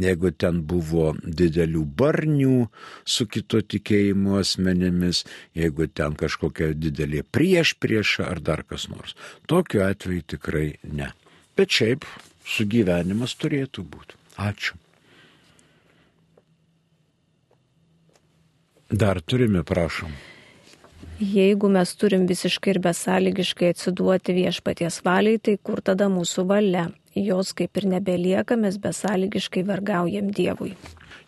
jeigu 0.00 0.32
ten 0.32 0.62
buvo 0.70 1.10
didelių 1.22 1.84
barnių 2.00 2.56
su 3.04 3.26
kito 3.28 3.60
tikėjimo 3.60 4.38
asmenėmis, 4.40 5.24
jeigu 5.58 5.88
ten 5.92 6.16
kažkokia 6.18 6.72
didelė 6.72 7.24
prieš 7.28 7.74
priešą 7.82 8.28
ar 8.30 8.40
dar 8.40 8.64
kas 8.64 8.88
nors. 8.92 9.16
Tokiu 9.46 9.84
atveju 9.84 10.24
tikrai 10.34 10.68
ne. 10.82 11.12
Bet 11.58 11.76
šiaip 11.76 12.08
sugyvenimas 12.48 13.36
turėtų 13.36 13.84
būti. 13.84 14.16
Ačiū. 14.38 14.78
Dar 18.90 19.20
turime, 19.20 19.62
prašom. 19.62 20.12
Jeigu 21.20 21.68
mes 21.68 21.90
turim 21.98 22.24
visiškai 22.30 22.70
ir 22.72 22.78
besąlygiškai 22.80 23.72
atsiduoti 23.74 24.32
viešpaties 24.36 25.02
valiai, 25.04 25.40
tai 25.42 25.58
kur 25.60 25.82
tada 25.84 26.06
mūsų 26.08 26.44
valia? 26.48 26.86
Jos 27.18 27.50
kaip 27.58 27.76
ir 27.76 27.88
nebelieka, 27.90 28.56
mes 28.56 28.78
besąlygiškai 28.80 29.64
vergaujam 29.66 30.30
Dievui. 30.32 30.72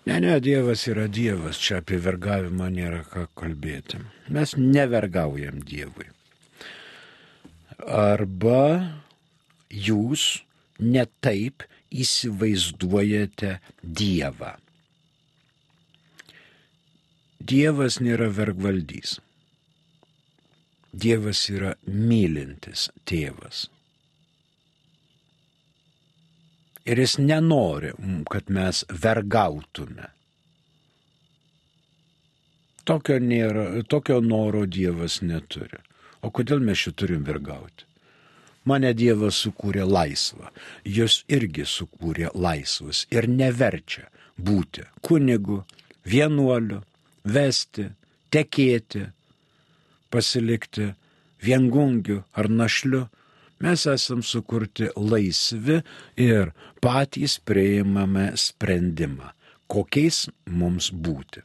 Ne, 0.07 0.21
ne, 0.23 0.39
Dievas 0.41 0.87
yra 0.89 1.05
Dievas, 1.11 1.59
čia 1.61 1.83
apie 1.83 1.99
vergavimą 2.01 2.71
nėra 2.73 3.03
ką 3.11 3.27
kalbėti. 3.37 4.01
Mes 4.33 4.57
nevergaujam 4.57 5.61
Dievui. 5.67 6.09
Arba 7.85 8.65
jūs 9.69 10.47
netaip 10.81 11.67
įsivaizduojate 11.91 13.59
Dievą. 13.83 14.55
Dievas 17.51 17.97
nėra 17.99 18.29
vergvaldys. 18.31 19.17
Dievas 20.93 21.41
yra 21.51 21.73
mylintis 21.87 22.85
tėvas. 23.11 23.65
Ir 26.87 27.01
jis 27.03 27.17
nenori, 27.19 27.91
kad 28.31 28.53
mes 28.55 28.85
vergautume. 29.03 30.07
Tokio, 32.87 33.19
nėra, 33.19 33.65
tokio 33.91 34.21
noro 34.23 34.63
Dievas 34.67 35.19
neturi. 35.23 35.81
O 36.23 36.31
kodėl 36.31 36.63
mes 36.63 36.79
šį 36.85 36.93
turim 37.03 37.25
vergauti? 37.27 37.89
Mane 38.71 38.93
Dievas 38.95 39.41
sukūrė 39.43 39.89
laisvą, 39.89 40.53
jūs 40.85 41.25
irgi 41.33 41.67
sukūrė 41.67 42.31
laisvus 42.35 43.07
ir 43.11 43.27
neverčia 43.27 44.07
būti 44.39 44.87
kunigu, 45.07 45.65
vienuoliu, 46.07 46.83
vesti, 47.25 47.91
tekėti, 48.31 49.07
pasilikti 50.11 50.93
viengungiu 51.43 52.23
ar 52.37 52.49
našliu, 52.51 53.07
mes 53.61 53.87
esam 53.87 54.23
sukurti 54.25 54.89
laisvi 54.97 55.81
ir 56.17 56.53
patys 56.81 57.39
prieimame 57.45 58.31
sprendimą, 58.37 59.33
kokiais 59.69 60.29
mums 60.47 60.91
būti. 60.93 61.45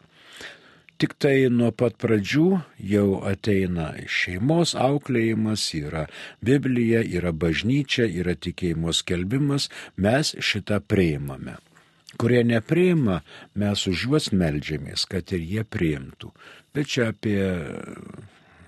Tik 0.95 1.17
tai 1.19 1.49
nuo 1.51 1.73
pat 1.75 1.97
pradžių 1.99 2.45
jau 2.87 3.07
ateina 3.27 3.89
šeimos 4.07 4.71
auklėjimas, 4.79 5.65
yra 5.75 6.05
Biblija, 6.39 7.01
yra 7.03 7.33
bažnyčia, 7.35 8.07
yra 8.07 8.37
tikėjimo 8.39 8.95
skelbimas, 8.95 9.67
mes 9.99 10.31
šitą 10.39 10.79
priimame. 10.79 11.57
Kurie 12.15 12.43
nepriima, 12.47 13.21
mes 13.59 13.87
už 13.89 14.05
juos 14.07 14.31
melžiamės, 14.31 15.03
kad 15.09 15.33
ir 15.35 15.43
jie 15.43 15.65
priimtų. 15.67 16.31
Bet 16.75 16.91
čia 16.93 17.09
apie 17.11 17.39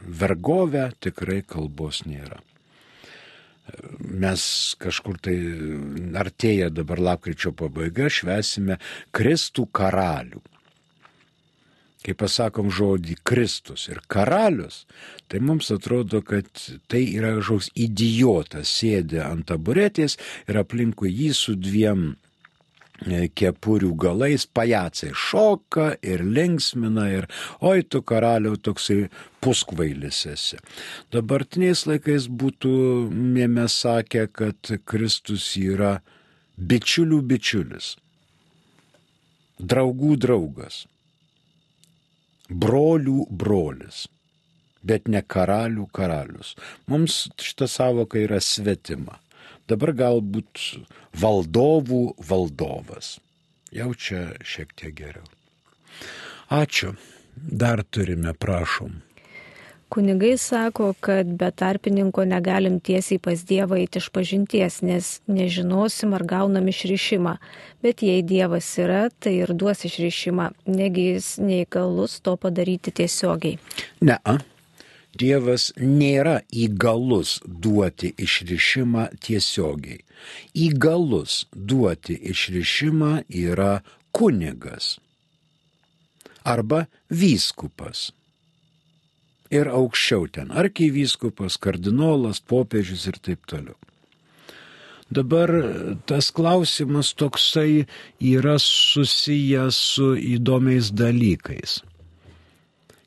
vergovę 0.07 0.91
tikrai 1.03 1.41
kalbos 1.47 2.03
nėra. 2.07 2.41
Mes 3.99 4.41
kažkur 4.79 5.17
tai 5.19 5.35
artėja 6.15 6.69
dabar 6.71 7.01
lapkričio 7.03 7.51
pabaiga, 7.51 8.07
švesime 8.07 8.77
Kristų 9.15 9.67
karalių. 9.75 10.39
Kai 12.05 12.13
pasakom 12.15 12.69
žodį 12.71 13.17
Kristus 13.27 13.89
ir 13.89 13.99
karalius, 14.07 14.85
tai 15.27 15.41
mums 15.43 15.67
atrodo, 15.73 16.21
kad 16.23 16.47
tai 16.87 17.01
yra 17.09 17.33
kažkoks 17.39 17.71
idiotas, 17.75 18.71
sėdė 18.71 19.25
ant 19.25 19.47
taburetės 19.49 20.15
ir 20.47 20.61
aplinkui 20.61 21.11
jį 21.11 21.33
su 21.35 21.57
dviem 21.59 22.13
kepurių 23.05 23.91
galais 23.95 24.45
pajacai 24.45 25.11
šoka 25.13 25.97
ir 26.01 26.23
linksmina 26.23 27.07
ir 27.13 27.27
oi 27.61 27.83
tu 27.83 28.01
karaliau 28.01 28.57
toksai 28.57 29.09
puskvailis 29.41 30.25
esi. 30.25 30.57
Dabartiniais 31.11 31.85
laikais 31.85 32.27
būtų 32.27 32.73
mėme 33.11 33.67
sakę, 33.69 34.27
kad 34.27 34.57
Kristus 34.85 35.55
yra 35.57 36.01
bičiulių 36.57 37.21
bičiulis, 37.21 37.95
draugų 39.59 40.17
draugas, 40.17 40.85
brolių 42.49 43.27
brolis 43.29 44.07
bet 44.87 45.07
ne 45.11 45.21
karalių 45.21 45.87
karalius. 45.91 46.55
Mums 46.87 47.27
šita 47.41 47.67
savoka 47.67 48.19
yra 48.21 48.39
svetima 48.39 49.17
dabar 49.69 49.93
galbūt 49.93 50.63
valdovų 51.17 52.03
valdovas. 52.29 53.17
Jau 53.75 53.91
čia 53.93 54.31
šiek 54.43 54.71
tiek 54.79 54.95
geriau. 54.95 55.27
Ačiū. 56.53 56.95
Dar 57.37 57.83
turime, 57.83 58.33
prašom. 58.33 58.95
Kunigai 59.89 60.37
sako, 60.37 60.93
kad 60.99 61.27
be 61.27 61.51
tarpininko 61.51 62.25
negalim 62.27 62.79
tiesiai 62.83 63.21
pas 63.23 63.43
Dievą 63.47 63.77
eiti 63.79 64.01
iš 64.01 64.09
pažinties, 64.11 64.81
nes 64.83 65.11
nežinosim 65.31 66.15
ar 66.17 66.25
gaunam 66.27 66.67
išrišimą. 66.67 67.37
Bet 67.85 68.03
jei 68.03 68.23
Dievas 68.23 68.67
yra, 68.83 69.05
tai 69.19 69.37
ir 69.45 69.53
duos 69.55 69.85
išrišimą. 69.87 70.49
Negi 70.67 71.07
jis 71.13 71.29
neįgalus 71.39 72.19
to 72.19 72.35
padaryti 72.35 72.91
tiesiogiai. 72.99 73.61
Ne, 74.01 74.19
a? 74.25 74.39
Dievas 75.15 75.71
nėra 75.79 76.41
įgalus 76.51 77.39
duoti 77.47 78.11
išrišimą 78.17 79.07
tiesiogiai. 79.23 80.03
Įgalus 80.53 81.45
duoti 81.53 82.17
išrišimą 82.31 83.23
yra 83.29 83.81
kunigas 84.11 84.97
arba 86.47 86.85
vyskupas. 87.11 88.11
Ir 89.51 89.69
aukščiau 89.71 90.27
ten 90.31 90.51
arkivyskupas, 90.51 91.55
kardinolas, 91.63 92.39
popiežius 92.43 93.05
ir 93.11 93.19
taip 93.23 93.45
toliau. 93.47 93.77
Dabar 95.07 95.51
tas 96.03 96.33
klausimas 96.35 97.13
toksai 97.15 97.85
yra 98.19 98.57
susijęs 98.59 99.77
su 99.93 100.09
įdomiais 100.19 100.91
dalykais. 100.91 101.79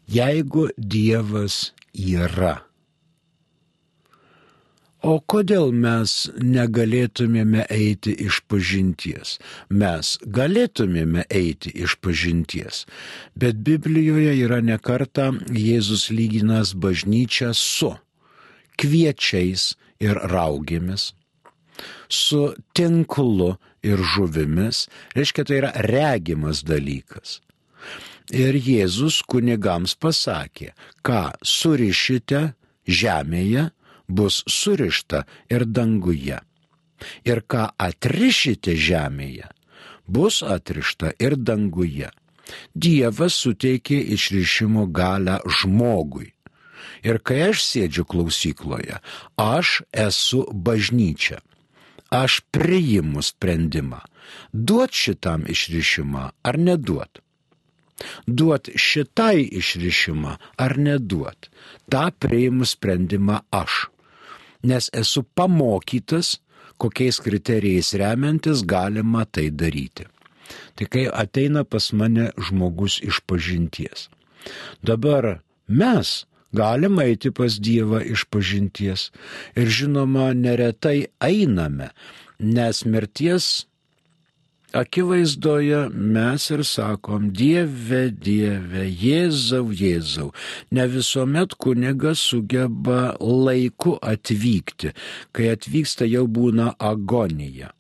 Jeigu 0.09 0.71
Dievas 0.81 1.75
yra. 1.95 2.59
O 5.01 5.15
kodėl 5.33 5.71
mes 5.73 6.13
negalėtumėme 6.45 7.63
eiti 7.73 8.13
iš 8.21 8.43
pažinties? 8.53 9.39
Mes 9.73 10.11
galėtumėme 10.29 11.25
eiti 11.33 11.73
iš 11.73 11.97
pažinties, 12.05 12.85
bet 13.33 13.63
Biblijoje 13.65 14.35
yra 14.45 14.61
nekarta 14.61 15.31
Jėzus 15.49 16.11
lyginas 16.13 16.75
bažnyčią 16.77 17.55
su 17.57 17.95
kviečiais 18.77 19.71
ir 20.05 20.21
raugėmis, 20.33 21.15
su 22.09 22.51
tinklu 22.77 23.55
ir 23.81 24.05
žuvimis, 24.15 24.85
reiškia 25.17 25.49
tai 25.49 25.63
yra 25.63 25.73
regimas 25.89 26.61
dalykas. 26.69 27.41
Ir 28.31 28.55
Jėzus 28.55 29.25
kunigams 29.27 29.97
pasakė, 29.99 30.71
ką 31.03 31.33
surišite 31.43 32.53
žemėje, 32.87 33.71
bus 34.07 34.43
surišta 34.47 35.25
ir 35.51 35.67
danguje. 35.67 36.39
Ir 37.27 37.41
ką 37.43 37.71
atrišite 37.75 38.77
žemėje, 38.79 39.49
bus 40.07 40.43
atrišta 40.47 41.11
ir 41.19 41.35
danguje. 41.35 42.11
Dievas 42.75 43.35
suteikė 43.35 43.99
išrišimo 44.15 44.87
galę 44.87 45.41
žmogui. 45.47 46.31
Ir 47.03 47.19
kai 47.19 47.41
aš 47.51 47.65
sėdžiu 47.67 48.05
klausykloje, 48.07 49.01
aš 49.39 49.81
esu 49.91 50.45
bažnyčia. 50.53 51.41
Aš 52.11 52.41
priimu 52.51 53.23
sprendimą. 53.23 54.03
Duot 54.53 54.95
šitam 54.95 55.47
išrišimą 55.51 56.25
ar 56.43 56.59
neduot 56.59 57.23
duot 58.27 58.71
šitai 58.75 59.43
išrišimą 59.61 60.37
ar 60.65 60.77
neduot. 60.79 61.51
Ta 61.91 62.11
priimu 62.11 62.69
sprendimą 62.69 63.41
aš, 63.51 63.89
nes 64.63 64.91
esu 64.93 65.25
pamokytas, 65.35 66.39
kokiais 66.81 67.21
kriterijais 67.21 67.93
remiantis 68.01 68.65
galima 68.65 69.25
tai 69.25 69.51
daryti. 69.51 70.09
Tai 70.75 70.87
kai 70.93 71.05
ateina 71.23 71.63
pas 71.65 71.93
mane 71.93 72.31
žmogus 72.49 72.99
iš 73.05 73.21
pažinties. 73.29 74.09
Dabar 74.83 75.39
mes, 75.69 76.25
Galim 76.53 76.99
eiti 76.99 77.31
pas 77.31 77.59
Dievą 77.63 78.01
iš 78.03 78.25
pažinties. 78.27 79.11
Ir 79.55 79.71
žinoma, 79.71 80.33
neretai 80.35 81.07
einame, 81.23 81.91
nes 82.39 82.83
mirties 82.85 83.67
akivaizdoje 84.73 85.89
mes 85.95 86.51
ir 86.51 86.63
sakom, 86.65 87.31
Dieve, 87.35 88.11
Dieve, 88.11 88.87
Jėzau, 88.87 89.71
Jėzau. 89.75 90.31
Ne 90.71 90.87
visuomet 90.91 91.57
kunigas 91.59 92.23
sugeba 92.31 93.17
laiku 93.21 93.99
atvykti. 94.03 94.95
Kai 95.33 95.53
atvyksta 95.57 96.09
jau 96.11 96.27
būna 96.27 96.75
agonija 96.79 97.75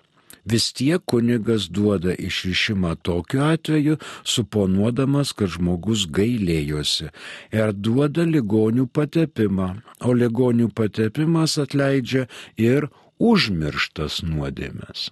vis 0.50 0.72
tiek 0.72 1.02
kunigas 1.06 1.68
duoda 1.70 2.14
išrišimą 2.14 2.94
tokiu 3.06 3.42
atveju, 3.44 3.98
suponuodamas, 4.24 5.34
kad 5.36 5.52
žmogus 5.54 6.06
gailėjosi 6.10 7.10
ir 7.54 7.72
duoda 7.76 8.26
ligonių 8.26 8.88
patepimą, 8.88 9.70
o 10.00 10.16
ligonių 10.16 10.70
patepimas 10.74 11.58
atleidžia 11.60 12.26
ir 12.58 12.88
užmirštas 13.20 14.22
nuodėmės. 14.26 15.10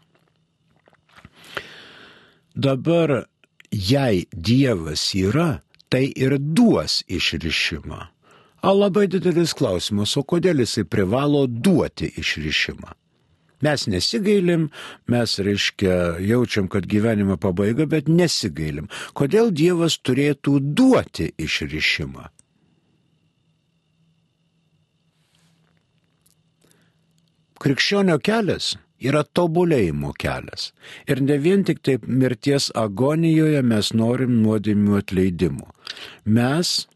Dabar, 2.59 3.29
jei 3.71 4.27
Dievas 4.33 5.15
yra, 5.15 5.63
tai 5.89 6.09
ir 6.17 6.39
duos 6.39 7.05
išrišimą. 7.07 8.01
A 8.63 8.71
labai 8.75 9.07
didelis 9.07 9.53
klausimas, 9.55 10.17
o 10.19 10.25
kodėl 10.27 10.65
jisai 10.65 10.83
privalo 10.83 11.45
duoti 11.47 12.09
išrišimą? 12.19 12.97
Mes 13.63 13.87
nesigailim, 13.87 14.69
mes, 15.07 15.37
reiškia, 15.39 16.19
jaučiam, 16.19 16.67
kad 16.71 16.87
gyvenimo 16.91 17.39
pabaiga, 17.39 17.87
bet 17.87 18.11
nesigailim. 18.11 18.91
Kodėl 19.15 19.55
Dievas 19.55 20.01
turėtų 20.03 20.59
duoti 20.59 21.31
išrišimą? 21.39 22.27
Krikščionio 27.63 28.19
kelias 28.23 28.75
yra 29.01 29.25
tobulėjimo 29.25 30.13
kelias. 30.19 30.73
Ir 31.09 31.23
ne 31.23 31.39
vien 31.39 31.65
tik 31.65 31.83
taip 31.87 32.07
mirties 32.07 32.71
agonijoje 32.75 33.63
mes 33.63 33.93
norim 33.95 34.43
nuodėmių 34.43 34.99
atleidimo. 35.03 35.69
Mes 36.25 36.87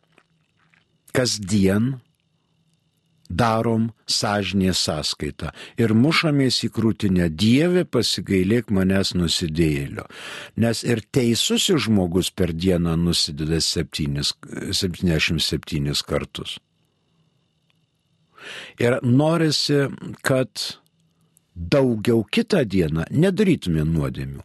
kasdien 1.12 2.00
darom 3.32 3.92
sąžinės 4.06 4.78
sąskaitą 4.86 5.50
ir 5.80 5.94
mušamės 5.96 6.64
į 6.66 6.68
krūtinę 6.76 7.26
Dieve 7.32 7.84
pasigailėk 7.88 8.70
manęs 8.74 9.14
nusidėjėlio. 9.16 10.04
Nes 10.60 10.84
ir 10.84 11.00
teisusis 11.16 11.80
žmogus 11.86 12.28
per 12.30 12.52
dieną 12.52 12.96
nusideda 13.00 13.60
77 13.62 16.02
kartus. 16.08 16.58
Ir 18.82 18.98
norisi, 19.06 19.86
kad 20.26 20.81
daugiau 21.54 22.24
kitą 22.24 22.64
dieną 22.64 23.08
nedarytume 23.10 23.84
nuodėmių 23.84 24.42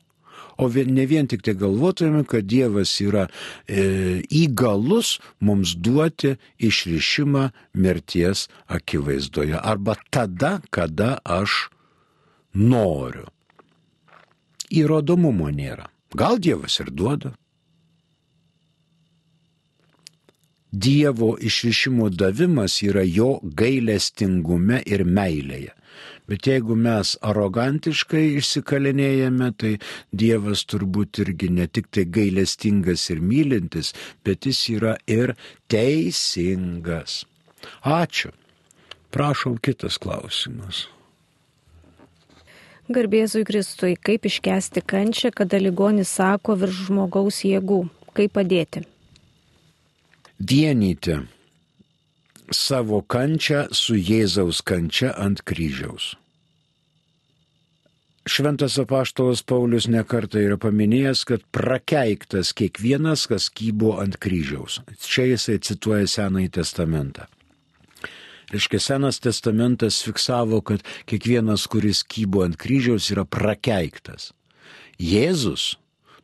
o 0.57 0.69
ne 0.69 1.05
vien 1.05 1.27
tik 1.27 1.41
tai 1.41 1.53
galvotume, 1.53 2.23
kad 2.25 2.45
Dievas 2.45 2.97
yra 3.01 3.27
e, 3.67 4.21
įgalus 4.25 5.17
mums 5.39 5.75
duoti 5.77 6.35
išrišimą 6.57 7.49
mirties 7.73 8.47
akivaizdoje 8.67 9.59
arba 9.61 9.95
tada, 10.09 10.61
kada 10.69 11.17
aš 11.23 11.69
noriu. 12.53 13.27
Įrodomumo 14.73 15.51
nėra. 15.53 15.87
Gal 16.17 16.41
Dievas 16.41 16.79
ir 16.81 16.89
duoda. 16.91 17.35
Dievo 20.71 21.37
išrišimo 21.39 22.09
davimas 22.09 22.81
yra 22.83 23.05
jo 23.05 23.37
gailestingume 23.43 24.81
ir 24.85 25.05
meilėje. 25.05 25.76
Bet 26.27 26.47
jeigu 26.49 26.75
mes 26.75 27.13
arogantiškai 27.23 28.25
išsikalinėjame, 28.41 29.47
tai 29.55 29.77
Dievas 30.11 30.65
turbūt 30.67 31.21
irgi 31.23 31.49
ne 31.55 31.67
tik 31.71 31.87
tai 31.95 32.03
gailestingas 32.03 33.05
ir 33.13 33.21
mylintis, 33.23 33.93
bet 34.27 34.49
jis 34.49 34.59
yra 34.75 34.97
ir 35.07 35.37
teisingas. 35.71 37.23
Ačiū. 37.83 38.33
Prašau 39.15 39.55
kitas 39.63 39.95
klausimas. 40.03 40.83
Garbėzui 42.91 43.43
Kristui, 43.47 43.95
kaip 43.95 44.27
iškesti 44.27 44.83
kančią, 44.83 45.31
kada 45.35 45.59
ligonis 45.59 46.11
sako 46.19 46.55
virš 46.59 46.85
žmogaus 46.89 47.41
jėgų, 47.47 47.81
kaip 48.15 48.35
padėti? 48.35 48.83
Dienyti 50.39 51.17
savo 52.53 53.01
kančią 53.01 53.67
su 53.75 53.97
Jėzaus 53.97 54.61
kančia 54.63 55.11
ant 55.19 55.43
kryžiaus. 55.43 56.15
Šventas 58.27 58.75
apaštalas 58.79 59.39
Paulius 59.47 59.87
nekarta 59.87 60.39
yra 60.43 60.57
paminėjęs, 60.59 61.23
kad 61.27 61.45
prakeiktas 61.55 62.51
kiekvienas, 62.51 63.23
kas 63.31 63.47
kybo 63.47 63.95
ant 64.01 64.17
kryžiaus. 64.19 64.81
Čia 64.99 65.29
jisai 65.31 65.61
cituoja 65.63 66.07
Senąjį 66.11 66.51
testamentą. 66.59 67.27
Reiškia, 68.51 68.79
Senas 68.79 69.19
testamentas 69.23 70.01
fiksavo, 70.03 70.59
kad 70.63 70.83
kiekvienas, 71.07 71.67
kuris 71.71 72.03
kybo 72.03 72.43
ant 72.47 72.59
kryžiaus, 72.59 73.07
yra 73.15 73.23
prakeiktas. 73.23 74.33
Jėzus 74.99 75.75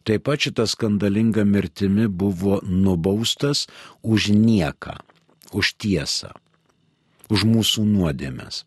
taip 0.03 0.25
pat 0.27 0.43
šitą 0.43 0.67
skandalingą 0.67 1.47
mirtimi 1.47 2.09
buvo 2.11 2.59
nubaustas 2.67 3.67
už 4.03 4.31
nieką 4.35 4.99
už 5.53 5.73
tiesą, 5.81 6.33
už 7.29 7.45
mūsų 7.49 7.85
nuodėmės. 7.87 8.63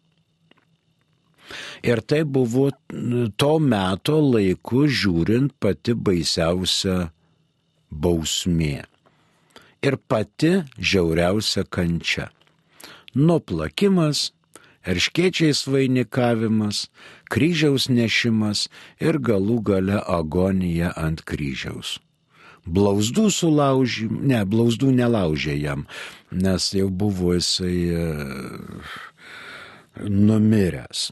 Ir 1.87 2.03
tai 2.03 2.25
buvo 2.27 2.73
to 3.39 3.53
meto 3.63 4.19
laiku 4.19 4.87
žiūrint 4.91 5.55
pati 5.63 5.95
baisiausia 5.95 7.13
bausmė 7.91 8.83
ir 9.87 9.97
pati 10.11 10.65
žiauriausia 10.79 11.63
kančia. 11.71 12.31
Nuplakimas, 13.15 14.33
erškiečiais 14.83 15.63
vainikavimas, 15.71 16.89
kryžiaus 17.31 17.87
nešimas 17.93 18.67
ir 18.99 19.21
galų 19.23 19.61
gale 19.71 20.03
agonija 20.19 20.91
ant 20.99 21.23
kryžiaus 21.29 22.01
blauzdų 22.67 23.29
sulaužym, 23.31 24.19
ne, 24.27 24.43
blauzdų 24.49 24.91
nelaužė 24.97 25.57
jam, 25.61 25.87
nes 26.35 26.73
jau 26.75 26.89
buvo 26.91 27.35
jisai 27.37 27.77
e, 27.95 28.09
numiręs. 30.03 31.09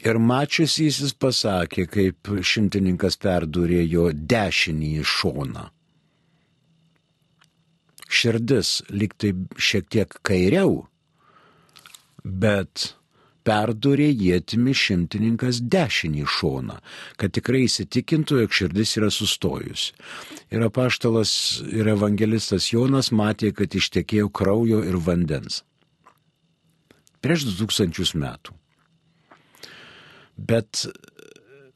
Ir 0.00 0.16
mačius 0.16 0.78
jis 0.80 1.12
pasakė, 1.20 1.84
kaip 1.92 2.30
šimtininkas 2.40 3.18
perdūrė 3.20 3.82
jo 3.84 4.08
dešinį 4.14 4.94
į 5.02 5.04
šoną. 5.04 5.66
Širdis 8.10 8.80
liktai 8.90 9.34
šiek 9.60 9.90
tiek 9.92 10.16
kairiau, 10.26 10.86
bet 12.24 12.94
perdurė 13.50 14.08
jėtimi 14.14 14.74
šimtininkas 14.76 15.58
dešinį 15.72 16.26
šoną, 16.38 16.78
kad 17.18 17.34
tikrai 17.34 17.64
įsitikintų, 17.66 18.44
jog 18.44 18.54
širdis 18.54 18.94
yra 19.00 19.10
sustojusi. 19.14 19.96
Ir 20.54 20.66
apaštalas 20.68 21.32
ir 21.66 21.90
evangelistas 21.90 22.70
Jonas 22.70 23.10
matė, 23.10 23.50
kad 23.56 23.74
ištekėjo 23.74 24.30
kraujo 24.30 24.84
ir 24.86 24.98
vandens. 25.02 25.64
Prieš 27.20 27.50
2000 27.50 28.16
metų. 28.22 28.54
Bet 30.50 30.86
e, 30.86 30.92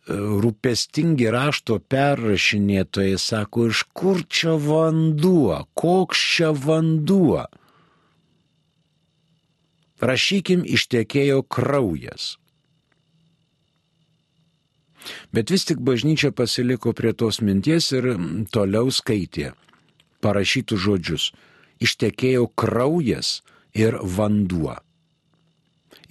rūpestingi 0.08 1.26
rašto 1.34 1.76
perrašinėtojai 1.92 3.18
sako, 3.20 3.66
iš 3.74 3.82
kur 3.92 4.22
čia 4.24 4.54
vanduo, 4.56 5.58
koks 5.76 6.22
čia 6.36 6.54
vanduo 6.56 7.44
rašykim 10.00 10.64
ištekėjo 10.66 11.42
kraujas. 11.42 12.36
Bet 15.32 15.50
vis 15.52 15.66
tik 15.68 15.82
bažnyčia 15.84 16.32
pasiliko 16.32 16.94
prie 16.96 17.12
tos 17.12 17.42
minties 17.44 17.90
ir 17.92 18.14
toliau 18.54 18.88
skaitė 18.88 19.52
parašytų 20.24 20.78
žodžius. 20.80 21.32
Ištekėjo 21.84 22.48
kraujas 22.56 23.42
ir 23.76 23.98
vanduo. 24.00 24.78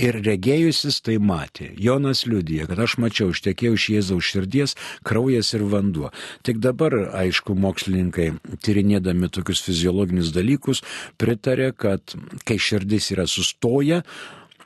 Ir 0.01 0.17
regėjusis 0.25 0.99
tai 1.05 1.19
matė. 1.21 1.69
Jonas 1.77 2.23
liudija, 2.29 2.67
kad 2.69 2.81
aš 2.85 2.97
mačiau, 3.03 3.31
ištekėjau 3.33 3.77
iš 3.77 3.87
Jėzaus 3.93 4.29
širdies 4.29 4.75
kraujas 5.05 5.53
ir 5.53 5.65
vanduo. 5.69 6.11
Tik 6.47 6.61
dabar, 6.63 6.95
aišku, 7.23 7.55
mokslininkai, 7.59 8.31
tyrinėdami 8.65 9.29
tokius 9.33 9.63
fiziologinius 9.65 10.33
dalykus, 10.35 10.83
pritarė, 11.21 11.71
kad 11.77 12.15
kai 12.47 12.57
širdis 12.61 13.11
yra 13.13 13.27
sustoja, 13.29 14.03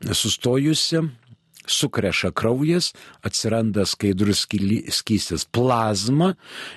sustojusi, 0.05 1.07
sukreša 1.71 2.31
kraujas, 2.31 2.91
atsiranda 3.25 3.85
skaidrus 3.85 4.45
skystis 4.91 5.45
plazma 5.45 6.33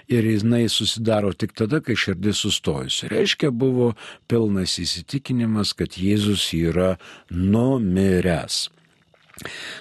ir 0.09 0.25
jinai 0.25 0.69
susidaro 0.69 1.33
tik 1.33 1.55
tada, 1.59 1.81
kai 1.81 1.97
širdis 1.97 2.43
sustojusi. 2.45 3.09
Reiškia, 3.13 3.51
buvo 3.51 3.95
pilnas 4.29 4.79
įsitikinimas, 4.83 5.75
kad 5.79 5.97
Jėzus 5.99 6.51
yra 6.57 6.97
numiręs. 7.31 8.69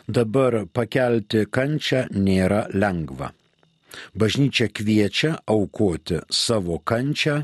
Dabar 0.07 0.63
pakelti 0.71 1.43
kančią 1.51 2.07
nėra 2.15 2.67
lengva. 2.73 3.33
Bažnyčia 4.13 4.69
kviečia 4.69 5.35
aukoti 5.49 6.21
savo 6.29 6.77
kančią 6.79 7.41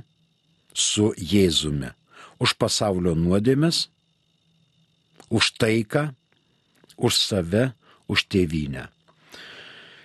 su 0.73 1.11
Jėzumi 1.17 1.91
už 2.39 2.55
pasaulio 2.59 3.15
nuodėmes, 3.15 3.87
už 5.31 5.55
taiką, 5.59 6.11
už 6.97 7.17
save, 7.19 7.71
už 8.07 8.27
tėvynę. 8.31 8.89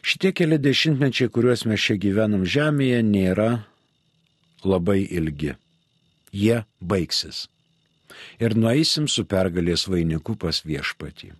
Šitie 0.00 0.32
keli 0.32 0.56
dešimtmečiai, 0.58 1.28
kuriuos 1.28 1.66
mes 1.68 1.80
čia 1.80 1.98
gyvenam 2.00 2.46
žemėje, 2.48 3.02
nėra 3.04 3.50
labai 4.64 5.02
ilgi. 5.04 5.56
Jie 6.32 6.62
baigsis. 6.80 7.48
Ir 8.40 8.56
nueisim 8.56 9.06
su 9.08 9.26
pergalės 9.28 9.86
vainiku 9.90 10.36
pas 10.40 10.62
viešpatį. 10.66 11.34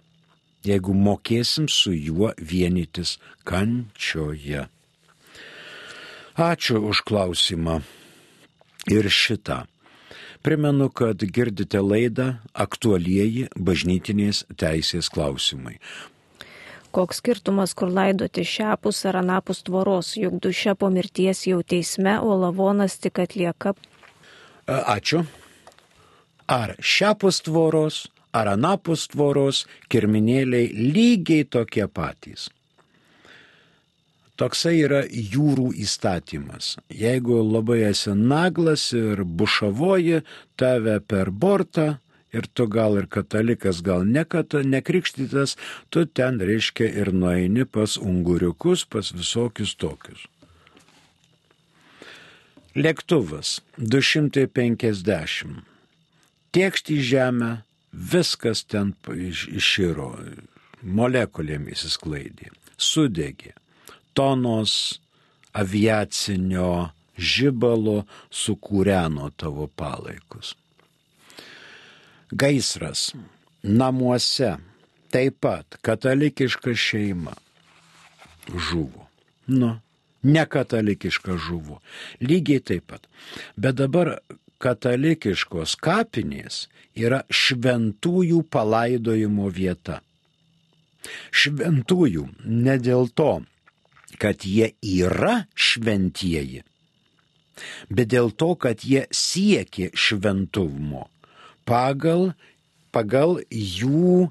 Jeigu 0.66 0.92
mokėsim 0.92 1.70
su 1.72 1.94
juo 1.96 2.34
vienytis 2.36 3.16
kančioje. 3.48 4.66
Ačiū 6.36 6.82
už 6.90 7.00
klausimą. 7.08 7.80
Ir 8.92 9.08
šitą. 9.08 9.64
Primenu, 10.42 10.88
kad 10.88 11.20
girdite 11.20 11.82
laidą 11.84 12.30
aktualieji 12.54 13.50
bažnytinės 13.56 14.46
teisės 14.56 15.10
klausimai. 15.12 15.76
Koks 16.90 17.20
skirtumas, 17.20 17.74
kur 17.76 17.92
laidoti 17.92 18.42
šiapus 18.48 19.04
ar 19.06 19.20
anapus 19.20 19.60
tvoros, 19.66 20.14
juk 20.16 20.40
duše 20.42 20.74
po 20.74 20.88
mirties 20.90 21.44
jau 21.46 21.60
teisme, 21.62 22.16
o 22.18 22.38
lavonas 22.40 22.96
tik 22.98 23.20
atlieka. 23.22 23.74
Ačiū. 24.66 25.22
Ar 26.50 26.74
šiapus 26.80 27.42
tvoros, 27.46 28.08
ar 28.32 28.50
anapus 28.56 29.06
tvoros 29.12 29.66
kirminėliai 29.92 30.72
lygiai 30.96 31.44
tokie 31.44 31.86
patys. 31.86 32.48
Toksai 34.40 34.78
yra 34.80 35.02
jūrų 35.04 35.74
įstatymas. 35.84 36.78
Jeigu 36.88 37.42
labai 37.44 37.82
esi 37.90 38.14
naglas 38.16 38.86
ir 38.96 39.20
bušavoji, 39.20 40.22
tave 40.56 40.94
per 41.04 41.28
bortą 41.28 41.98
ir 42.32 42.48
tu 42.48 42.64
gal 42.72 42.96
ir 42.96 43.08
katalikas, 43.12 43.82
gal 43.84 44.06
ne 44.08 44.24
kata, 44.24 44.62
nekrikštytas, 44.64 45.58
tu 45.92 46.06
ten 46.06 46.40
reiškia 46.40 46.88
ir 47.02 47.12
nueini 47.12 47.68
pas 47.68 47.98
unguriukus, 48.00 48.86
pas 48.88 49.12
visokius 49.12 49.76
tokius. 49.76 50.24
Lėktuvas 52.72 53.58
250. 53.76 55.64
Tiekšti 56.56 56.96
į 56.96 57.06
žemę, 57.12 57.54
viskas 57.92 58.64
ten 58.64 58.94
iširo, 59.20 60.14
molekulėmis 60.80 61.90
įsklaidė, 61.90 62.54
sudegė 62.80 63.59
tonos 64.20 65.00
aviacinio 65.56 66.90
žibalo 67.16 68.02
sukūreno 68.30 69.30
tavo 69.40 69.68
palaikus. 69.76 70.54
Gaisras 72.30 73.10
namuose 73.62 74.54
taip 75.10 75.40
pat 75.40 75.78
katalikiška 75.82 76.74
šeima 76.76 77.32
žuvo. 78.54 79.08
Nu, 79.46 79.72
ne 80.22 80.44
katalikiška 80.46 81.36
žuvo. 81.36 81.80
Lygiai 82.20 82.60
taip 82.60 82.86
pat. 82.92 83.08
Bet 83.56 83.80
dabar 83.80 84.18
katalikiškos 84.60 85.78
kapinės 85.80 86.66
yra 86.94 87.24
šventųjų 87.26 88.44
palaidojimo 88.52 89.48
vieta. 89.48 90.00
Šventųjų 91.32 92.26
ne 92.44 92.76
dėl 92.78 93.08
to, 93.16 93.40
kad 94.20 94.44
jie 94.44 94.72
yra 94.84 95.46
šventieji, 95.56 96.62
bet 97.88 98.12
dėl 98.12 98.30
to, 98.36 98.52
kad 98.60 98.84
jie 98.84 99.06
siekia 99.14 99.90
šventumo 99.96 101.08
pagal, 101.68 102.32
pagal 102.94 103.40
jų 103.50 104.30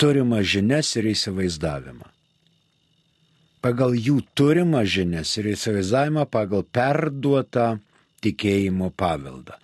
turimą 0.00 0.42
žinias 0.42 0.94
ir 0.98 1.08
įsivaizdavimą. 1.14 2.10
Pagal 3.64 3.94
jų 3.96 4.18
turimą 4.36 4.82
žinias 4.84 5.32
ir 5.40 5.48
įsivaizdavimą, 5.54 6.26
pagal 6.28 6.66
perduotą 6.68 7.78
tikėjimo 8.24 8.90
paveldą. 8.96 9.56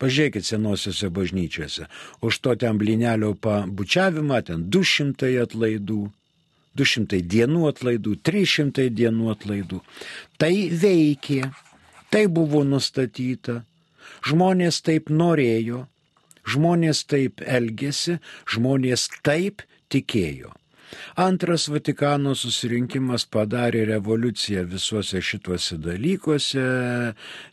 Pažiūrėkit 0.00 0.44
senosiuose 0.44 1.08
bažnyčiose, 1.12 1.88
už 2.24 2.40
to 2.44 2.54
ten 2.60 2.80
blinelio 2.80 3.34
pabučiavimą, 3.40 4.42
ten 4.48 4.66
200 4.72 5.32
atlaidų, 5.44 6.02
200 6.80 7.20
dienų 7.34 7.68
atlaidų, 7.70 8.16
300 8.28 8.88
dienų 9.00 9.30
atlaidų. 9.34 9.80
Tai 10.40 10.52
veikė, 10.82 11.42
tai 12.12 12.26
buvo 12.32 12.64
nustatyta, 12.64 13.60
žmonės 14.26 14.82
taip 14.86 15.12
norėjo, 15.12 15.84
žmonės 16.46 17.04
taip 17.10 17.42
elgėsi, 17.44 18.20
žmonės 18.54 19.08
taip 19.26 19.66
tikėjo. 19.92 20.55
Antras 21.16 21.66
Vatikano 21.72 22.34
susirinkimas 22.36 23.24
padarė 23.32 23.84
revoliuciją 23.90 24.64
visuose 24.70 25.22
šituose 25.24 25.78
dalykuose, 25.82 26.66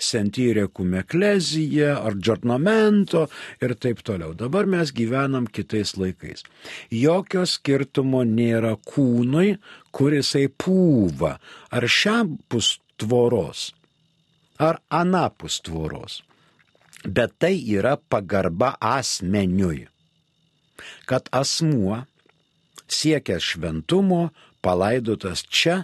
sentyrė 0.10 0.68
kumeklezija, 0.76 1.96
ordžornamento 2.04 3.26
ir 3.64 3.76
taip 3.80 4.04
toliau. 4.06 4.34
Dabar 4.38 4.70
mes 4.70 4.94
gyvenam 4.96 5.48
kitais 5.48 5.96
laikais. 5.98 6.46
Jokio 6.92 7.46
skirtumo 7.50 8.24
nėra 8.28 8.76
kūnui, 8.92 9.58
kurisai 9.96 10.48
pūva, 10.50 11.38
ar 11.72 11.88
šiapus 11.88 12.78
tvoros, 13.02 13.72
ar 14.60 14.82
anapus 14.94 15.62
tvoros. 15.66 16.22
Bet 17.04 17.36
tai 17.42 17.58
yra 17.60 17.98
pagarba 17.98 18.76
asmeniui. 18.80 19.88
Kad 21.08 21.28
asmuo 21.36 22.04
siekęs 22.88 23.44
šventumo, 23.54 24.30
palaidotas 24.62 25.44
čia, 25.50 25.84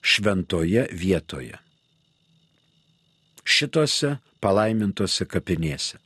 šventoje 0.00 0.86
vietoje. 0.92 1.58
Šitose 3.48 4.18
palaimintose 4.40 5.26
kapinėse. 5.26 5.98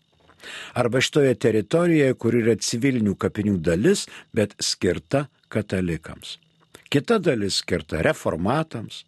Arba 0.74 1.00
šitoje 1.00 1.34
teritorijoje, 1.38 2.14
kur 2.18 2.34
yra 2.34 2.56
civilinių 2.58 3.14
kapinių 3.18 3.58
dalis, 3.62 4.06
bet 4.34 4.56
skirta 4.58 5.26
katalikams. 5.52 6.38
Kita 6.92 7.18
dalis 7.22 7.60
skirta 7.62 8.02
reformatams, 8.04 9.04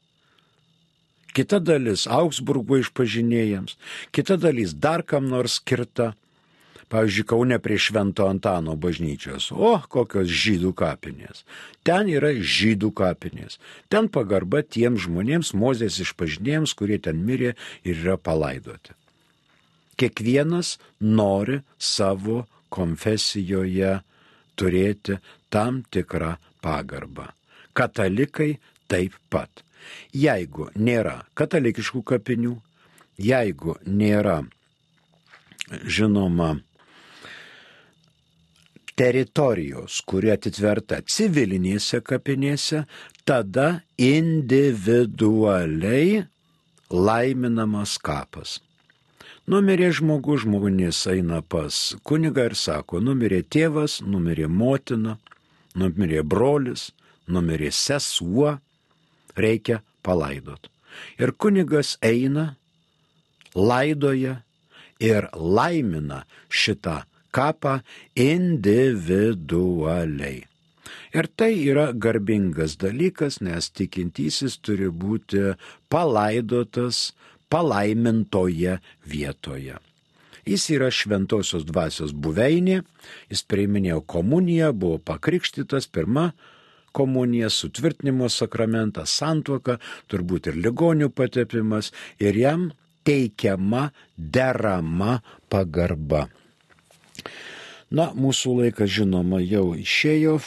kita 1.35 1.59
dalis 1.59 2.07
Augsburgo 2.07 2.79
išpažinėjams, 2.81 3.75
kita 4.15 4.39
dalis 4.41 4.77
dar 4.79 5.03
kam 5.03 5.27
nors 5.29 5.59
skirta 5.61 6.13
Pavyzdžiui, 6.93 7.27
Kaune 7.29 7.59
prie 7.63 7.79
Švento 7.81 8.27
Antano 8.29 8.77
bažnyčios. 8.81 9.51
O, 9.53 9.77
kokios 9.89 10.29
žydų 10.29 10.73
kapinės. 10.79 11.45
Ten 11.87 12.11
yra 12.13 12.33
žydų 12.35 12.93
kapinės. 12.97 13.59
Ten 13.89 14.11
pagarba 14.13 14.63
tiems 14.63 15.07
žmonėms, 15.07 15.55
mozės 15.57 16.01
išpažinėjams, 16.05 16.75
kurie 16.77 16.99
ten 16.99 17.23
mirė 17.25 17.55
ir 17.85 17.97
yra 18.05 18.19
palaidoti. 18.21 18.95
Kiekvienas 19.97 20.77
nori 21.01 21.61
savo 21.79 22.45
konfesijoje 22.75 24.01
turėti 24.59 25.19
tam 25.51 25.83
tikrą 25.91 26.35
pagarbą. 26.65 27.31
Katalikai 27.75 28.57
taip 28.91 29.15
pat. 29.31 29.63
Jeigu 30.17 30.71
nėra 30.75 31.21
katalikiškų 31.39 32.03
kapinių, 32.15 32.55
jeigu 33.21 33.77
nėra, 33.87 34.43
žinoma, 35.85 36.55
teritorijos, 38.99 40.01
kuri 40.07 40.31
atitverta 40.35 41.01
civilinėse 41.07 42.01
kapinėse, 42.05 42.85
tada 43.27 43.83
individualiai 43.99 46.25
laiminamas 46.91 47.99
kapas. 47.99 48.61
Numirė 49.51 49.93
žmogus, 49.93 50.41
žmonės 50.47 51.07
eina 51.13 51.43
pas 51.43 51.95
kunigą 52.07 52.45
ir 52.49 52.55
sako, 52.57 53.01
numirė 53.05 53.43
tėvas, 53.45 54.01
numirė 54.01 54.49
motina, 54.49 55.19
numirė 55.77 56.23
brolis, 56.25 56.93
numirė 57.29 57.71
sesuo, 57.75 58.59
reikia 59.37 59.83
palaidot. 60.03 60.71
Ir 61.21 61.33
kunigas 61.37 61.99
eina, 62.01 62.57
laidoja 63.55 64.43
ir 65.03 65.29
laimina 65.35 66.25
šitą 66.49 67.05
kapą 67.35 67.81
individualiai. 68.15 70.45
Ir 71.15 71.27
tai 71.39 71.55
yra 71.63 71.93
garbingas 71.93 72.77
dalykas, 72.83 73.41
nes 73.43 73.71
tikintysis 73.71 74.59
turi 74.63 74.89
būti 74.91 75.55
palaidotas 75.93 77.15
palaimintoje 77.51 78.79
vietoje. 79.07 79.79
Jis 80.45 80.71
yra 80.75 80.91
šventosios 80.93 81.65
dvasios 81.65 82.13
buveinė, 82.13 82.83
jis 83.33 83.43
priiminėjo 83.49 84.03
komuniją, 84.15 84.75
buvo 84.77 84.99
pakrikštytas 85.01 85.89
pirmą 85.89 86.33
komunija, 86.95 87.51
sutvirtinimo 87.51 88.29
sakramentas, 88.31 89.17
santuoka, 89.19 89.79
turbūt 90.11 90.51
ir 90.51 90.59
ligonių 90.67 91.11
patepimas 91.17 91.91
ir 92.23 92.39
jam 92.39 92.69
teikiama 93.09 93.89
derama 94.17 95.19
pagarba. 95.51 96.29
Na, 97.95 98.09
mūsų 98.17 98.57
laikas 98.63 98.91
žinoma 98.91 99.39
jau 99.45 99.75
išėjo, 99.79 100.39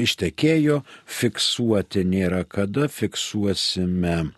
ištekėjo, 0.00 0.80
fiksuoti 1.04 2.04
nėra 2.08 2.44
kada, 2.48 2.86
fiksuosime 2.88 4.30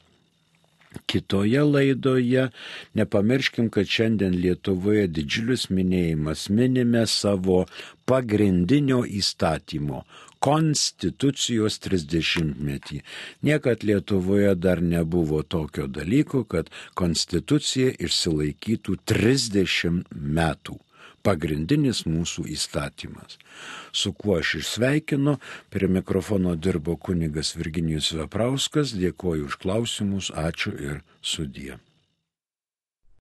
kitoje 1.07 1.63
laidoje. 1.63 2.49
Nepamirškim, 2.95 3.69
kad 3.71 3.87
šiandien 3.87 4.35
Lietuvoje 4.41 5.07
didžiulius 5.07 5.69
minėjimas 5.71 6.49
minime 6.51 7.05
savo 7.07 7.67
pagrindinio 8.09 9.03
įstatymo 9.05 10.05
konstitucijos 10.47 11.79
30-metį. 11.83 13.01
Niekad 13.47 13.85
Lietuvoje 13.89 14.55
dar 14.55 14.83
nebuvo 14.83 15.43
tokio 15.43 15.87
dalyko, 15.91 16.45
kad 16.45 16.71
konstitucija 16.95 17.95
išsilaikytų 18.09 18.99
30 19.13 20.05
metų 20.13 20.81
pagrindinis 21.27 22.05
mūsų 22.07 22.47
įstatymas. 22.55 23.39
Su 23.93 24.13
kuo 24.15 24.39
aš 24.41 24.57
išsveikinu, 24.61 25.39
prie 25.75 25.91
mikrofono 25.91 26.55
dirbo 26.57 26.97
kunigas 26.97 27.55
Virginijus 27.59 28.13
Veprauskas, 28.17 28.95
dėkoju 28.95 29.51
už 29.51 29.59
klausimus, 29.63 30.31
ačiū 30.31 30.77
ir 30.91 31.03
sudie. 31.23 31.77